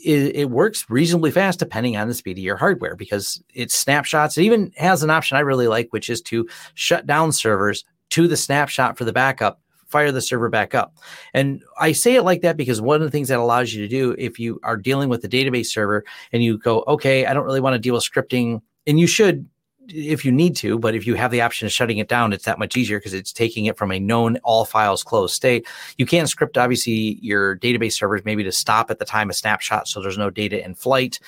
[0.06, 4.38] it, it, works reasonably fast depending on the speed of your hardware because it snapshots.
[4.38, 8.28] It even has an option I really like, which is to shut down servers to
[8.28, 10.96] the snapshot for the backup, fire the server back up.
[11.34, 13.88] And I say it like that because one of the things that allows you to
[13.88, 17.44] do if you are dealing with a database server and you go, okay, I don't
[17.44, 19.48] really want to deal with scripting, and you should
[19.88, 22.44] if you need to, but if you have the option of shutting it down, it's
[22.44, 25.66] that much easier because it's taking it from a known all files closed state.
[25.98, 29.88] You can script obviously your database servers maybe to stop at the time of snapshot
[29.88, 31.18] so there's no data in flight.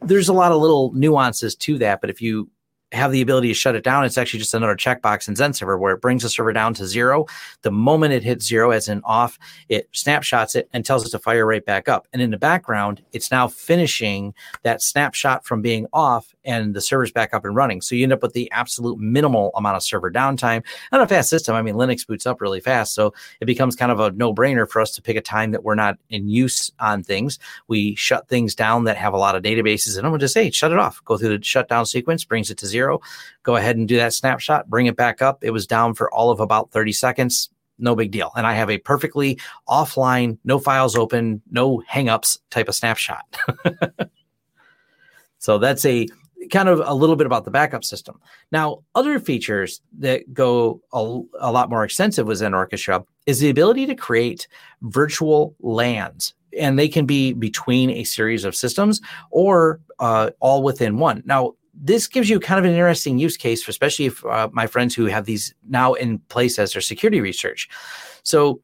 [0.00, 2.50] There's a lot of little nuances to that, but if you
[2.92, 4.04] have the ability to shut it down.
[4.04, 6.86] It's actually just another checkbox in Xen server where it brings the server down to
[6.86, 7.26] zero.
[7.62, 11.18] The moment it hits zero as in off, it snapshots it and tells it to
[11.18, 12.08] fire right back up.
[12.12, 17.12] And in the background, it's now finishing that snapshot from being off and the server's
[17.12, 17.82] back up and running.
[17.82, 21.28] So you end up with the absolute minimal amount of server downtime and a fast
[21.28, 21.54] system.
[21.54, 22.94] I mean, Linux boots up really fast.
[22.94, 25.62] So it becomes kind of a no brainer for us to pick a time that
[25.62, 27.38] we're not in use on things.
[27.66, 30.50] We shut things down that have a lot of databases and I'm going to say,
[30.50, 32.77] shut it off, go through the shutdown sequence, brings it to zero,
[33.42, 35.42] go ahead and do that snapshot, bring it back up.
[35.42, 38.32] It was down for all of about 30 seconds no big deal.
[38.36, 39.38] And I have a perfectly
[39.68, 43.24] offline, no files open, no hangups type of snapshot.
[45.38, 46.08] so that's a
[46.50, 48.20] kind of a little bit about the backup system.
[48.52, 53.86] Now, other features that go a, a lot more extensive within Orchestra is the ability
[53.86, 54.48] to create
[54.82, 56.34] virtual LANs.
[56.58, 61.22] And they can be between a series of systems or uh, all within one.
[61.26, 64.94] Now, this gives you kind of an interesting use case, especially if uh, my friends
[64.94, 67.68] who have these now in place as their security research.
[68.22, 68.60] So,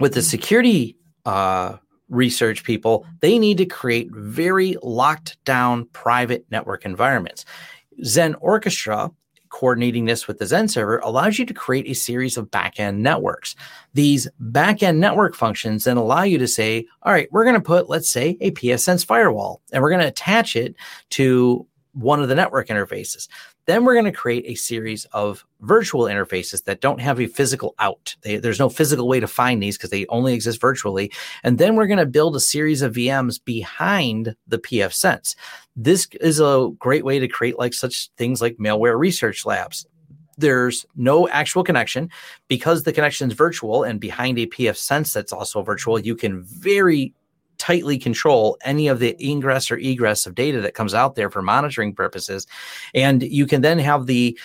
[0.00, 1.76] with the security uh,
[2.08, 7.44] research people, they need to create very locked down private network environments.
[8.02, 9.10] Xen Orchestra,
[9.50, 13.54] coordinating this with the Xen server, allows you to create a series of backend networks.
[13.92, 17.90] These backend network functions then allow you to say, all right, we're going to put,
[17.90, 20.74] let's say, a pfSense firewall, and we're going to attach it
[21.10, 23.28] to one of the network interfaces.
[23.66, 27.74] Then we're going to create a series of virtual interfaces that don't have a physical
[27.78, 28.16] out.
[28.22, 31.12] They, there's no physical way to find these because they only exist virtually.
[31.44, 35.36] And then we're going to build a series of VMs behind the pfSense.
[35.76, 39.86] This is a great way to create like such things like malware research labs.
[40.38, 42.10] There's no actual connection
[42.48, 45.98] because the connection is virtual and behind a pfSense that's also virtual.
[45.98, 47.14] You can very
[47.62, 51.42] tightly control any of the ingress or egress of data that comes out there for
[51.42, 52.44] monitoring purposes.
[52.92, 54.36] And you can then have the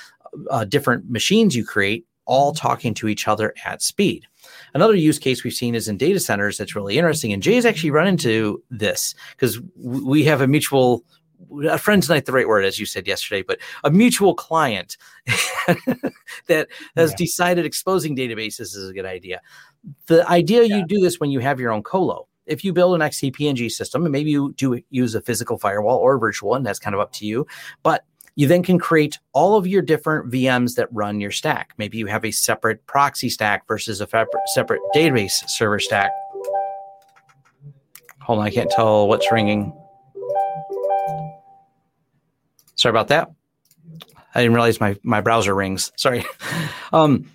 [0.51, 4.27] uh, different machines you create all talking to each other at speed.
[4.75, 7.34] Another use case we've seen is in data centers that's really interesting.
[7.34, 11.03] And Jay's actually run into this because we have a mutual
[11.69, 14.97] a friend's not the right word, as you said yesterday, but a mutual client
[16.47, 17.15] that has yeah.
[17.17, 19.41] decided exposing databases is a good idea.
[20.08, 20.77] The idea yeah.
[20.77, 24.03] you do this when you have your own colo if you build an XCP-ng system,
[24.03, 27.12] and maybe you do use a physical firewall or virtual one, that's kind of up
[27.13, 27.45] to you.
[27.83, 28.03] But
[28.36, 31.73] you then can create all of your different VMs that run your stack.
[31.77, 34.07] Maybe you have a separate proxy stack versus a
[34.53, 36.12] separate database server stack.
[38.21, 39.73] Hold on, I can't tell what's ringing.
[42.75, 43.31] Sorry about that.
[44.36, 45.91] I didn't realize my, my browser rings.
[45.95, 46.23] Sorry.
[46.93, 47.27] um,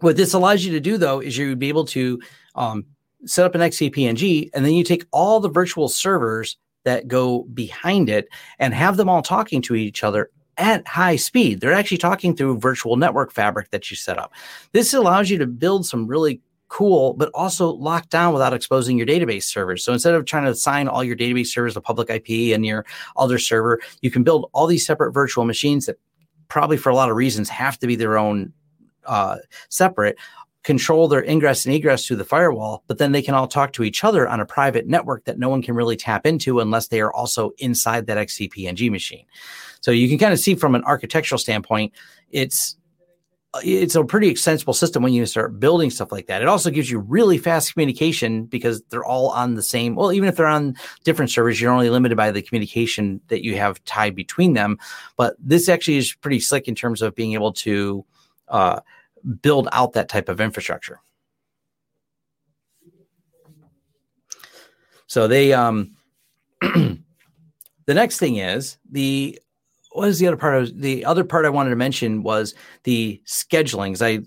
[0.00, 2.22] what this allows you to do, though, is you'd be able to
[2.54, 2.86] um,
[3.24, 8.08] set up an XCP-ng, and then you take all the virtual servers that go behind
[8.08, 11.60] it and have them all talking to each other at high speed.
[11.60, 14.32] They're actually talking through virtual network fabric that you set up.
[14.72, 19.06] This allows you to build some really cool, but also locked down without exposing your
[19.06, 19.84] database servers.
[19.84, 22.86] So instead of trying to assign all your database servers a public IP and your
[23.16, 25.98] other server, you can build all these separate virtual machines that
[26.48, 28.52] probably for a lot of reasons have to be their own
[29.04, 29.36] uh,
[29.68, 30.16] separate
[30.62, 33.82] control their ingress and egress through the firewall, but then they can all talk to
[33.82, 37.00] each other on a private network that no one can really tap into unless they
[37.00, 39.26] are also inside that XCP-ng machine.
[39.80, 41.92] So you can kind of see from an architectural standpoint,
[42.30, 42.76] it's
[43.62, 46.40] it's a pretty extensible system when you start building stuff like that.
[46.40, 49.94] It also gives you really fast communication because they're all on the same.
[49.94, 53.56] Well, even if they're on different servers, you're only limited by the communication that you
[53.56, 54.78] have tied between them.
[55.18, 58.06] But this actually is pretty slick in terms of being able to
[58.48, 58.80] uh,
[59.40, 61.00] build out that type of infrastructure.
[65.06, 65.96] So they um
[66.60, 66.98] the
[67.86, 69.38] next thing is the
[69.92, 72.54] what is the other part of the other part I wanted to mention was
[72.84, 74.00] the scheduling.
[74.00, 74.24] I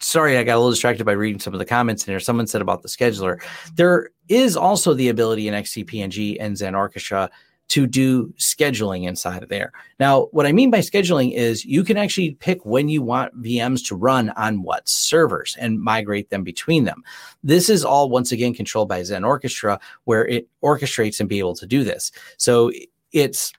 [0.00, 2.20] sorry I got a little distracted by reading some of the comments in here.
[2.20, 3.42] Someone said about the scheduler.
[3.74, 7.30] There is also the ability in XCP-ng and Xen Orchestra
[7.68, 9.72] to do scheduling inside of there.
[10.00, 13.86] Now, what I mean by scheduling is you can actually pick when you want VMs
[13.88, 17.02] to run on what servers and migrate them between them.
[17.42, 21.54] This is all once again controlled by Xen Orchestra, where it orchestrates and be able
[21.56, 22.10] to do this.
[22.38, 22.72] So
[23.12, 23.52] it's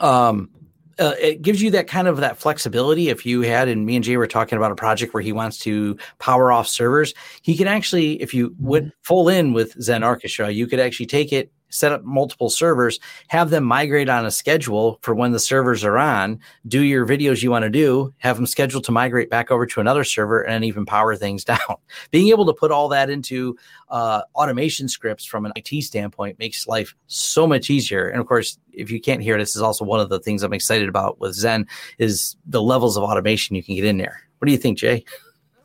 [0.00, 0.50] um
[0.98, 3.08] uh, it gives you that kind of that flexibility.
[3.08, 5.58] If you had, and me and Jay were talking about a project where he wants
[5.60, 10.50] to power off servers, he can actually, if you would full in with Xen Orchestra,
[10.50, 14.98] you could actually take it set up multiple servers, have them migrate on a schedule
[15.02, 18.46] for when the servers are on, do your videos you want to do, have them
[18.46, 21.58] scheduled to migrate back over to another server, and even power things down.
[22.10, 23.56] Being able to put all that into
[23.88, 28.08] uh, automation scripts from an IT standpoint makes life so much easier.
[28.08, 30.52] And of course, if you can't hear, this is also one of the things I'm
[30.52, 31.66] excited about with Xen
[31.98, 34.20] is the levels of automation you can get in there.
[34.38, 35.04] What do you think, Jay?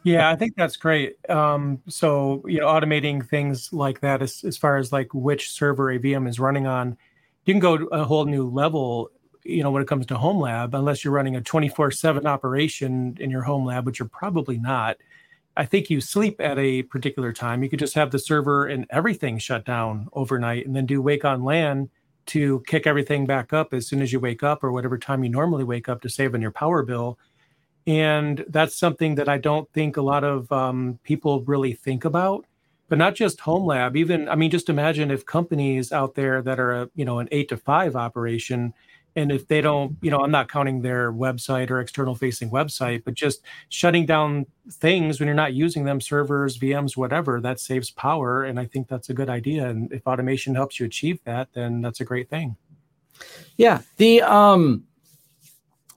[0.07, 1.15] Yeah, I think that's great.
[1.29, 5.91] Um, so you know, automating things like that, as, as far as like which server
[5.91, 6.97] a VM is running on,
[7.45, 9.09] you can go a whole new level.
[9.43, 13.29] You know, when it comes to home lab, unless you're running a 24/7 operation in
[13.29, 14.97] your home lab, which you're probably not.
[15.57, 17.63] I think you sleep at a particular time.
[17.63, 21.25] You could just have the server and everything shut down overnight, and then do wake
[21.25, 21.89] on LAN
[22.27, 25.29] to kick everything back up as soon as you wake up, or whatever time you
[25.31, 27.19] normally wake up to save on your power bill
[27.87, 32.45] and that's something that I don't think a lot of um, people really think about.
[32.89, 36.57] But not just home lab, even I mean, just imagine if companies out there that
[36.57, 38.73] are a you know an eight to five operation,
[39.17, 43.03] and if they don't, you know, I'm not counting their website or external facing website,
[43.03, 47.91] but just shutting down things when you're not using them, servers, VMs, whatever, that saves
[47.91, 48.45] power.
[48.45, 49.67] And I think that's a good idea.
[49.67, 52.55] And if automation helps you achieve that, then that's a great thing.
[53.57, 53.81] Yeah.
[53.97, 54.85] The um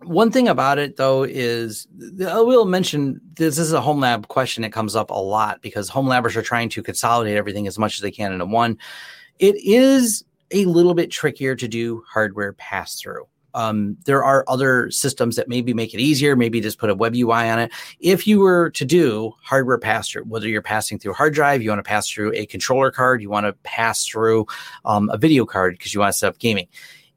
[0.03, 1.87] one thing about it though is
[2.27, 5.89] I will mention this is a home lab question that comes up a lot because
[5.89, 8.79] home labbers are trying to consolidate everything as much as they can into one.
[9.39, 13.27] It is a little bit trickier to do hardware pass through.
[13.53, 17.15] Um, there are other systems that maybe make it easier, maybe just put a web
[17.17, 17.73] UI on it.
[17.99, 21.63] If you were to do hardware pass through, whether you're passing through a hard drive,
[21.63, 24.47] you want to pass through a controller card, you want to pass through
[24.85, 26.69] um, a video card because you want to set up gaming,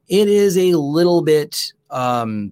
[0.08, 2.52] it is a little bit um,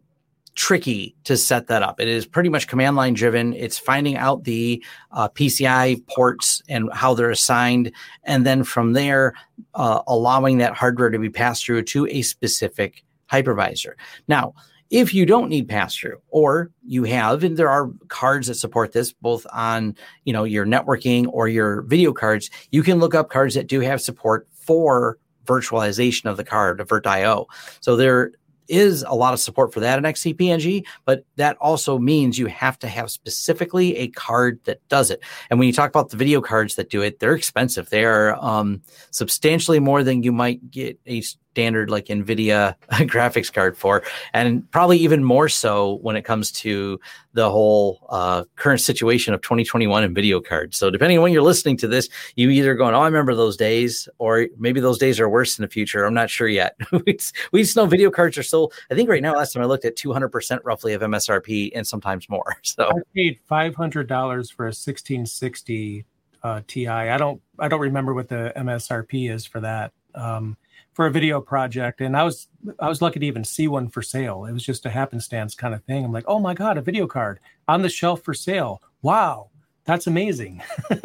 [0.62, 2.00] tricky to set that up.
[2.00, 3.52] It is pretty much command line driven.
[3.54, 7.92] It's finding out the uh, PCI ports and how they're assigned,
[8.26, 9.34] and then from there,
[9.74, 13.94] uh, allowing that hardware to be passed through to a specific hypervisor.
[14.28, 14.54] Now,
[14.92, 18.92] if you don't need pass through or you have and there are cards that support
[18.92, 19.96] this both on
[20.26, 23.80] you know your networking or your video cards you can look up cards that do
[23.80, 27.46] have support for virtualization of the card, a VirtIO.
[27.82, 28.32] So there
[28.68, 32.80] is a lot of support for that in XCP-ng, but that also means you have
[32.80, 35.22] to have specifically a card that does it.
[35.50, 37.90] And when you talk about the video cards that do it, they're expensive.
[37.90, 38.82] They are um,
[39.12, 41.22] substantially more than you might get a
[41.52, 47.00] standard like NVIDIA graphics card for, and probably even more so when it comes to
[47.34, 50.78] the whole uh, current situation of 2021 and video cards.
[50.78, 53.58] So depending on when you're listening to this, you either going, "Oh, I remember those
[53.58, 56.06] days," or maybe those days are worse in the future.
[56.06, 56.76] I'm not sure yet.
[57.06, 58.72] we just know video cards are still.
[58.90, 61.86] I think right now, last time I looked at 200 percent roughly of MSRP, and
[61.86, 62.56] sometimes more.
[62.72, 66.06] So I paid 500 dollars for a 1660
[66.44, 66.88] uh, Ti.
[66.88, 69.92] I don't I don't remember what the MSRP is for that.
[70.16, 70.58] Um,
[70.94, 72.48] for a video project and i was
[72.80, 74.46] i was lucky to even see one for sale.
[74.46, 76.04] It was just a happenstance kind of thing.
[76.04, 78.82] I'm like oh my god a video card on the shelf for sale.
[79.02, 79.50] Wow
[79.86, 80.62] that's amazing.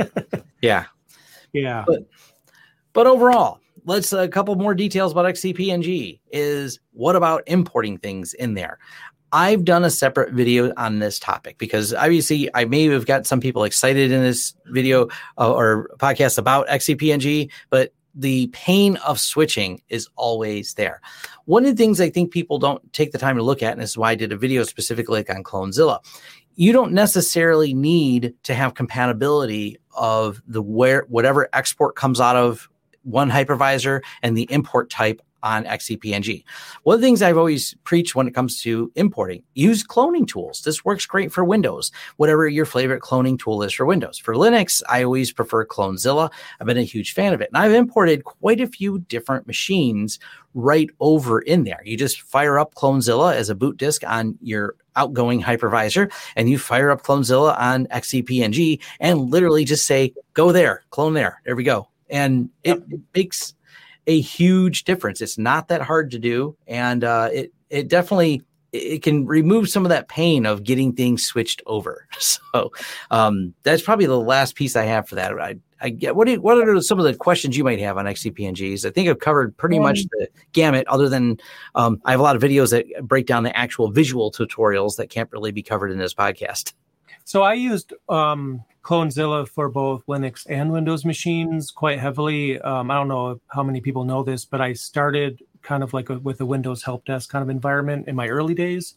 [0.62, 0.86] Yeah.
[1.52, 1.84] Yeah.
[1.86, 2.08] But,
[2.92, 8.54] but overall let's a couple more details about xcp-ng is what about importing things in
[8.54, 8.78] there?
[9.32, 13.40] I've done a separate video on this topic because obviously I may have got some
[13.40, 19.80] people excited in this video uh, or podcast about XCP-ng, but the pain of switching
[19.88, 21.00] is always there.
[21.44, 23.80] One of the things I think people don't take the time to look at, and
[23.80, 26.00] this is why I did a video specifically like on Clonezilla,
[26.56, 32.68] you don't necessarily need to have compatibility of the where whatever export comes out of
[33.02, 36.42] one hypervisor and the import type on XCP-ng.
[36.82, 40.62] One of the things I've always preached when it comes to importing, use cloning tools.
[40.62, 44.18] This works great for Windows, whatever your favorite cloning tool is for Windows.
[44.18, 46.30] For Linux, I always prefer Clonezilla.
[46.60, 47.50] I've been a huge fan of it.
[47.52, 50.18] And I've imported quite a few different machines
[50.54, 51.82] right over in there.
[51.84, 56.58] You just fire up Clonezilla as a boot disk on your outgoing hypervisor and you
[56.58, 61.40] fire up Clonezilla on XCP-ng and literally just say, go there, clone there.
[61.44, 61.88] There we go.
[62.08, 63.54] And it, it makes
[64.06, 65.20] a huge difference.
[65.20, 68.42] It's not that hard to do, and uh, it it definitely
[68.72, 72.06] it can remove some of that pain of getting things switched over.
[72.52, 72.72] So
[73.10, 75.38] um, that's probably the last piece I have for that.
[75.38, 78.06] I, I get what do, what are some of the questions you might have on
[78.06, 78.86] XCP-ngs?
[78.86, 80.86] I think I've covered pretty um, much the gamut.
[80.88, 81.38] Other than
[81.74, 85.10] um, I have a lot of videos that break down the actual visual tutorials that
[85.10, 86.72] can't really be covered in this podcast.
[87.26, 92.60] So I used um, Clonezilla for both Linux and Windows machines quite heavily.
[92.60, 96.08] Um, I don't know how many people know this, but I started kind of like
[96.08, 98.94] a, with a Windows help desk kind of environment in my early days.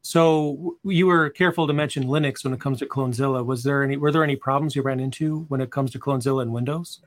[0.00, 3.44] So you were careful to mention Linux when it comes to Clonezilla.
[3.44, 6.42] Was there any were there any problems you ran into when it comes to Clonezilla
[6.42, 7.00] and Windows?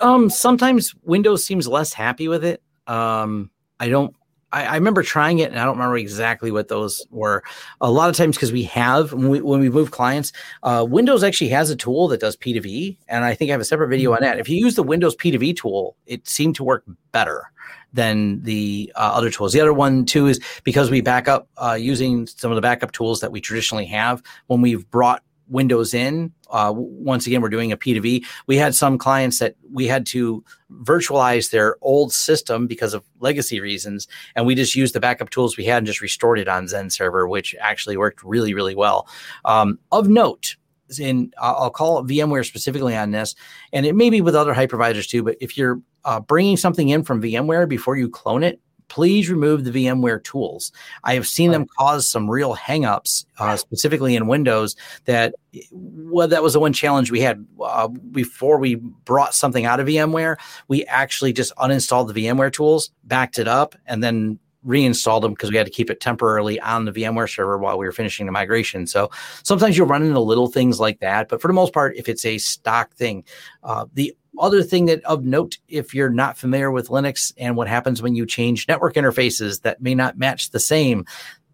[0.00, 2.62] Um, sometimes Windows seems less happy with it.
[2.86, 3.50] Um,
[3.80, 4.14] I don't.
[4.52, 7.42] I, I, remember trying it, and I don't remember exactly what those were.
[7.80, 10.32] A lot of times, because we have when we, when we move clients,
[10.62, 13.64] uh, Windows actually has a tool that does P2V, and I think I have a
[13.64, 14.38] separate video on that.
[14.38, 17.50] If you use the Windows P2V tool, it seemed to work better
[17.92, 19.52] than the uh, other tools.
[19.52, 22.92] The other one too is because we back up uh, using some of the backup
[22.92, 25.22] tools that we traditionally have when we've brought
[25.52, 26.32] Windows in.
[26.50, 28.24] Uh, once again, we're doing a P2V.
[28.46, 30.44] We had some clients that we had to
[30.82, 35.56] virtualize their old system because of legacy reasons, and we just used the backup tools
[35.56, 39.06] we had and just restored it on Xen Server, which actually worked really, really well.
[39.44, 40.56] Um, of note,
[40.98, 43.34] in I'll call VMware specifically on this,
[43.72, 45.22] and it may be with other hypervisors too.
[45.22, 48.60] But if you're uh, bringing something in from VMware before you clone it,
[48.92, 50.70] please remove the VMware tools.
[51.02, 54.76] I have seen them cause some real hangups, uh, specifically in Windows.
[55.06, 55.34] That
[55.72, 59.86] well, that was the one challenge we had uh, before we brought something out of
[59.86, 60.36] VMware.
[60.68, 65.50] We actually just uninstalled the VMware tools, backed it up, and then reinstalled them because
[65.50, 68.32] we had to keep it temporarily on the VMware server while we were finishing the
[68.32, 68.86] migration.
[68.86, 69.10] So
[69.42, 72.26] sometimes you'll run into little things like that, but for the most part, if it's
[72.26, 73.24] a stock thing,
[73.64, 77.68] uh, the other thing that of note, if you're not familiar with Linux and what
[77.68, 81.04] happens when you change network interfaces that may not match the same,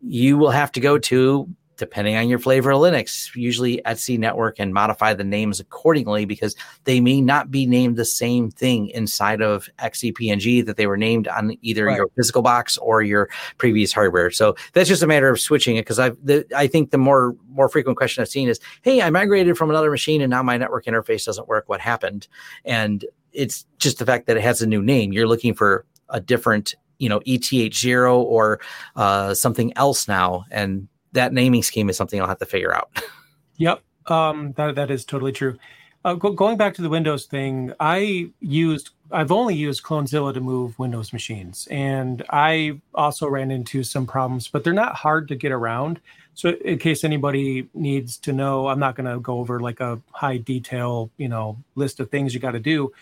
[0.01, 1.49] you will have to go to
[1.79, 6.55] depending on your flavor of Linux, usually etc network and modify the names accordingly because
[6.85, 11.29] they may not be named the same thing inside of XCP-ng that they were named
[11.29, 11.97] on either right.
[11.97, 14.31] your physical box or your previous hardware.
[14.31, 16.13] So that's just a matter of switching it because I
[16.55, 19.91] I think the more more frequent question I've seen is, hey, I migrated from another
[19.91, 21.69] machine and now my network interface doesn't work.
[21.69, 22.29] What happened?
[22.65, 25.13] And it's just the fact that it has a new name.
[25.13, 28.61] You're looking for a different you know ETH0 or
[28.97, 32.91] uh, something else now and that naming scheme is something I'll have to figure out.
[33.57, 35.59] yep, um, that that is totally true.
[36.05, 40.41] Uh, go, going back to the Windows thing, I used I've only used Clonezilla to
[40.41, 45.37] move Windows machines, and I also ran into some problems, but they're not hard to
[45.37, 46.01] get around.
[46.35, 50.01] So, in case anybody needs to know, I'm not going to go over like a
[50.13, 52.93] high detail, you know, list of things you got to do,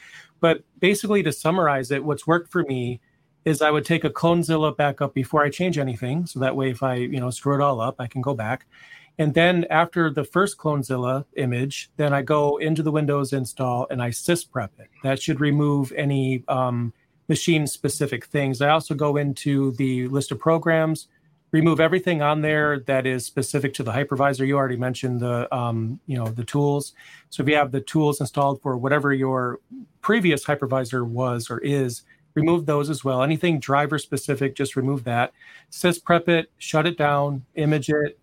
[0.41, 3.01] but basically to summarize it, what's worked for me
[3.47, 6.27] is I would take a Clonezilla backup before I change anything.
[6.27, 8.67] So that way, if I, you know, screw it all up, I can go back.
[9.19, 14.03] And then after the first Clonezilla image, then I go into the Windows install and
[14.03, 14.91] I sysprep it.
[15.05, 16.93] That should remove any um,
[17.29, 18.61] machine specific things.
[18.61, 21.07] I also go into the list of programs,
[21.53, 24.45] remove everything on there that is specific to the hypervisor.
[24.45, 26.95] You already mentioned the, um, you know, the tools.
[27.31, 29.61] So if you have the tools installed for whatever your
[30.03, 32.03] previous hypervisor was or is,
[32.37, 33.23] remove those as well.
[33.23, 35.33] Anything driver specific, just remove that.
[35.73, 38.19] Sysprep it, shut it down, image it,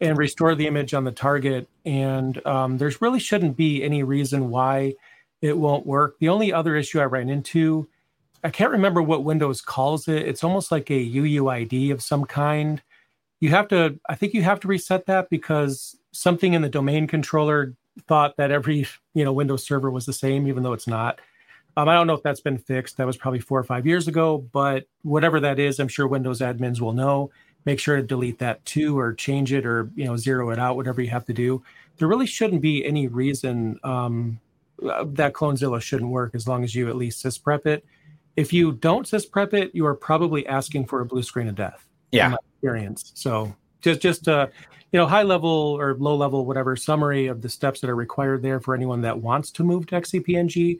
[0.00, 1.68] and restore the image on the target.
[1.84, 4.94] And um, there's really shouldn't be any reason why
[5.40, 6.18] it won't work.
[6.20, 7.88] The only other issue I ran into,
[8.44, 10.28] I can't remember what Windows calls it.
[10.28, 12.82] It's almost like a UUID of some kind.
[13.40, 17.06] You have to, I think you have to reset that because something in the domain
[17.06, 17.74] controller
[18.06, 21.20] thought that every you know Windows server was the same, even though it's not.
[21.76, 22.96] Um, I don't know if that's been fixed.
[22.96, 26.40] That was probably four or five years ago, but whatever that is, I'm sure Windows
[26.40, 27.30] admins will know.
[27.64, 30.76] Make sure to delete that too, or change it, or you know, zero it out.
[30.76, 31.62] Whatever you have to do.
[31.96, 34.38] There really shouldn't be any reason um,
[34.88, 37.84] uh, that Clonezilla shouldn't work as long as you at least sysprep it.
[38.36, 41.86] If you don't sysprep it, you are probably asking for a blue screen of death.
[42.12, 43.12] Yeah, experience.
[43.14, 44.48] So just just uh,
[44.92, 48.42] you know, high level or low level, whatever summary of the steps that are required
[48.42, 50.78] there for anyone that wants to move to XCP-ng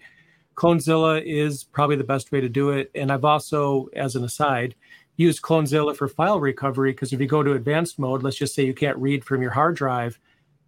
[0.54, 2.90] Clonezilla is probably the best way to do it.
[2.94, 4.74] And I've also, as an aside,
[5.16, 8.64] used Clonezilla for file recovery because if you go to advanced mode, let's just say
[8.64, 10.18] you can't read from your hard drive,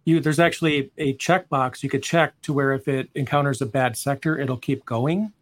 [0.05, 3.97] you there's actually a checkbox you could check to where if it encounters a bad
[3.97, 5.33] sector, it'll keep going.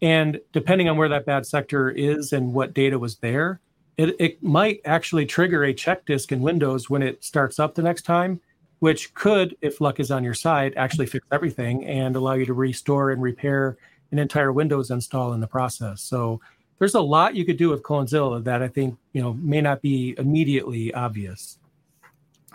[0.00, 3.60] And depending on where that bad sector is and what data was there,
[3.96, 7.82] it, it might actually trigger a check disk in Windows when it starts up the
[7.82, 8.40] next time
[8.80, 12.54] which could, if luck is on your side, actually fix everything and allow you to
[12.54, 13.76] restore and repair
[14.12, 16.02] an entire Windows install in the process.
[16.02, 16.40] So
[16.78, 19.82] there's a lot you could do with Clonezilla that I think you know may not
[19.82, 21.58] be immediately obvious.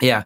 [0.00, 0.24] Yeah.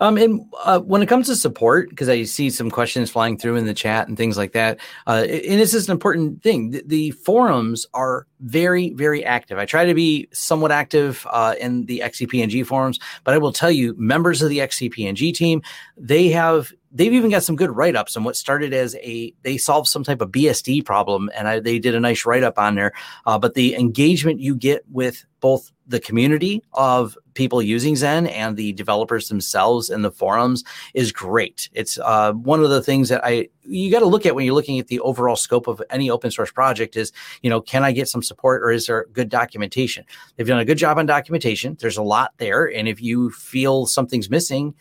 [0.00, 3.56] Um, and uh, when it comes to support, because I see some questions flying through
[3.56, 6.70] in the chat and things like that, uh, and this is an important thing.
[6.70, 9.58] The, the, forums are very, very active.
[9.58, 13.70] I try to be somewhat active uh, in the XCP-ng forums, but I will tell
[13.70, 15.62] you, members of the XCP-ng team,
[15.96, 19.88] they have they've even got some good write-ups on what started as a they solved
[19.88, 22.92] some type of BSD problem, and I, they did a nice write-up on there.
[23.26, 28.56] Uh, but the engagement you get with both the community of people using Xen and
[28.56, 30.64] the developers themselves in the forums
[30.94, 31.68] is great.
[31.72, 34.54] It's uh, one of the things that I you got to look at when you're
[34.54, 37.12] looking at the overall scope of any open source project is,
[37.42, 40.04] you know, can I get some support or is there good documentation?
[40.36, 41.76] They've done a good job on documentation.
[41.80, 42.66] There's a lot there.
[42.66, 44.74] And if you feel something's missing,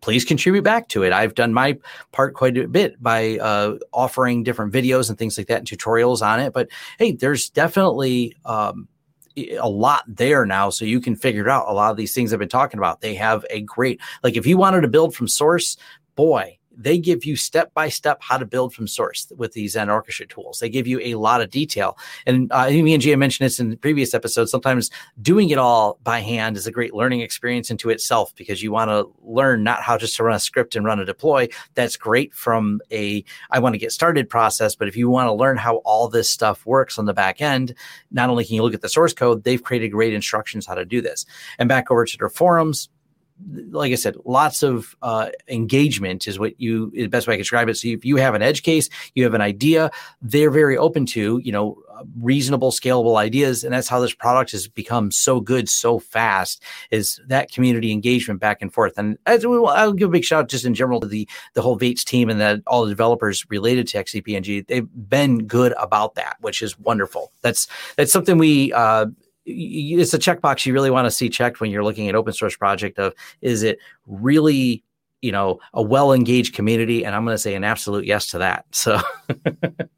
[0.00, 1.12] please contribute back to it.
[1.12, 1.78] I've done my
[2.12, 6.22] part quite a bit by uh, offering different videos and things like that and tutorials
[6.22, 6.52] on it.
[6.52, 6.68] But
[6.98, 8.88] hey, there's definitely um,
[9.36, 12.38] a lot there now, so you can figure out a lot of these things I've
[12.38, 13.00] been talking about.
[13.00, 15.76] They have a great like if you wanted to build from source,
[16.14, 19.92] boy, they give you step by step how to build from source with these Xen
[19.92, 20.60] Orchestra tools.
[20.60, 21.98] They give you a lot of detail.
[22.24, 24.52] And uh, me and Jay mentioned this in previous episodes.
[24.52, 28.70] Sometimes doing it all by hand is a great learning experience into itself because you
[28.70, 31.48] want to learn not how just to run a script and run a deploy.
[31.74, 34.76] That's great from a I want to get started process.
[34.76, 37.74] But if you want to learn how all this stuff works on the back end,
[38.12, 40.84] not only can you look at the source code, they've created great instructions how to
[40.84, 41.26] do this.
[41.58, 42.88] And back over to their forums,
[43.70, 47.36] like I said, lots of uh, engagement is what you is the best way I
[47.36, 47.76] can describe it.
[47.76, 51.40] So if you have an edge case, you have an idea, they're very open to
[51.44, 51.82] you know
[52.20, 56.62] reasonable, scalable ideas, and that's how this product has become so good so fast.
[56.90, 58.98] Is that community engagement back and forth?
[58.98, 61.76] And as I'll give a big shout out just in general to the the whole
[61.76, 64.64] Vates team and that all the developers related to XCP-ng.
[64.68, 67.32] They've been good about that, which is wonderful.
[67.42, 68.72] That's that's something we.
[68.72, 69.06] Uh,
[69.48, 72.56] it's a checkbox you really want to see checked when you're looking at open source
[72.56, 74.82] project of is it really
[75.22, 77.04] you know a well engaged community?
[77.04, 79.00] And i'm going to say an absolute yes to that so.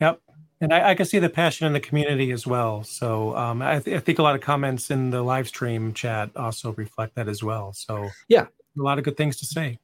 [0.00, 0.20] Yep.
[0.62, 2.84] And I, I, can see the passion in the community as well.
[2.84, 6.30] So um, I, th- I, think a lot of comments in the live stream chat
[6.36, 7.72] also reflect that as well.
[7.72, 8.46] So yeah.
[8.78, 9.78] a lot of good things to say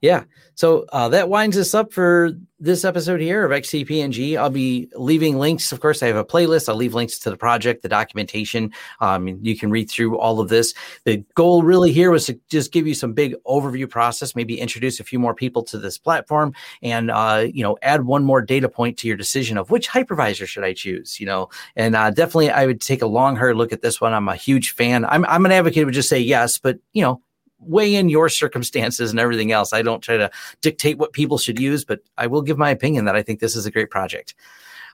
[0.00, 0.24] yeah.
[0.54, 4.36] So uh, that winds us up for this episode here of XCP-ng.
[4.38, 5.72] I'll be leaving links.
[5.72, 6.68] Of course, I have a playlist.
[6.68, 8.72] I'll leave links to the project, the documentation.
[9.00, 10.74] Um, you can read through all of this.
[11.04, 15.00] The goal really here was to just give you some big overview process, maybe introduce
[15.00, 18.68] a few more people to this platform and, uh, you know, add one more data
[18.68, 22.50] point to your decision of which hypervisor should I choose, you know, and uh, definitely
[22.50, 24.12] I would take a long, hard look at this one.
[24.12, 25.04] I'm a huge fan.
[25.06, 27.22] I'm, I'm an advocate would just say yes, but, you know,
[27.60, 29.72] weigh in your circumstances and everything else.
[29.72, 30.30] I don't try to
[30.60, 33.56] dictate what people should use, but I will give my opinion that I think this
[33.56, 34.34] is a great project.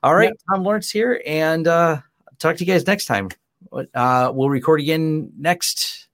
[0.03, 0.37] All right, yep.
[0.53, 2.01] Tom Lawrence here, and uh,
[2.39, 3.29] talk to you guys next time.
[3.95, 6.09] Uh, we'll record again next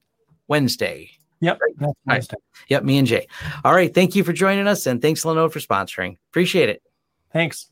[0.48, 1.10] Wednesday.
[1.40, 1.58] Yep.
[1.80, 1.94] Right.
[2.06, 2.30] Right.
[2.68, 2.84] Yep.
[2.84, 3.26] Me and Jay.
[3.64, 3.92] All right.
[3.92, 6.16] Thank you for joining us, and thanks Linode for sponsoring.
[6.30, 6.82] Appreciate it.
[7.32, 7.71] Thanks.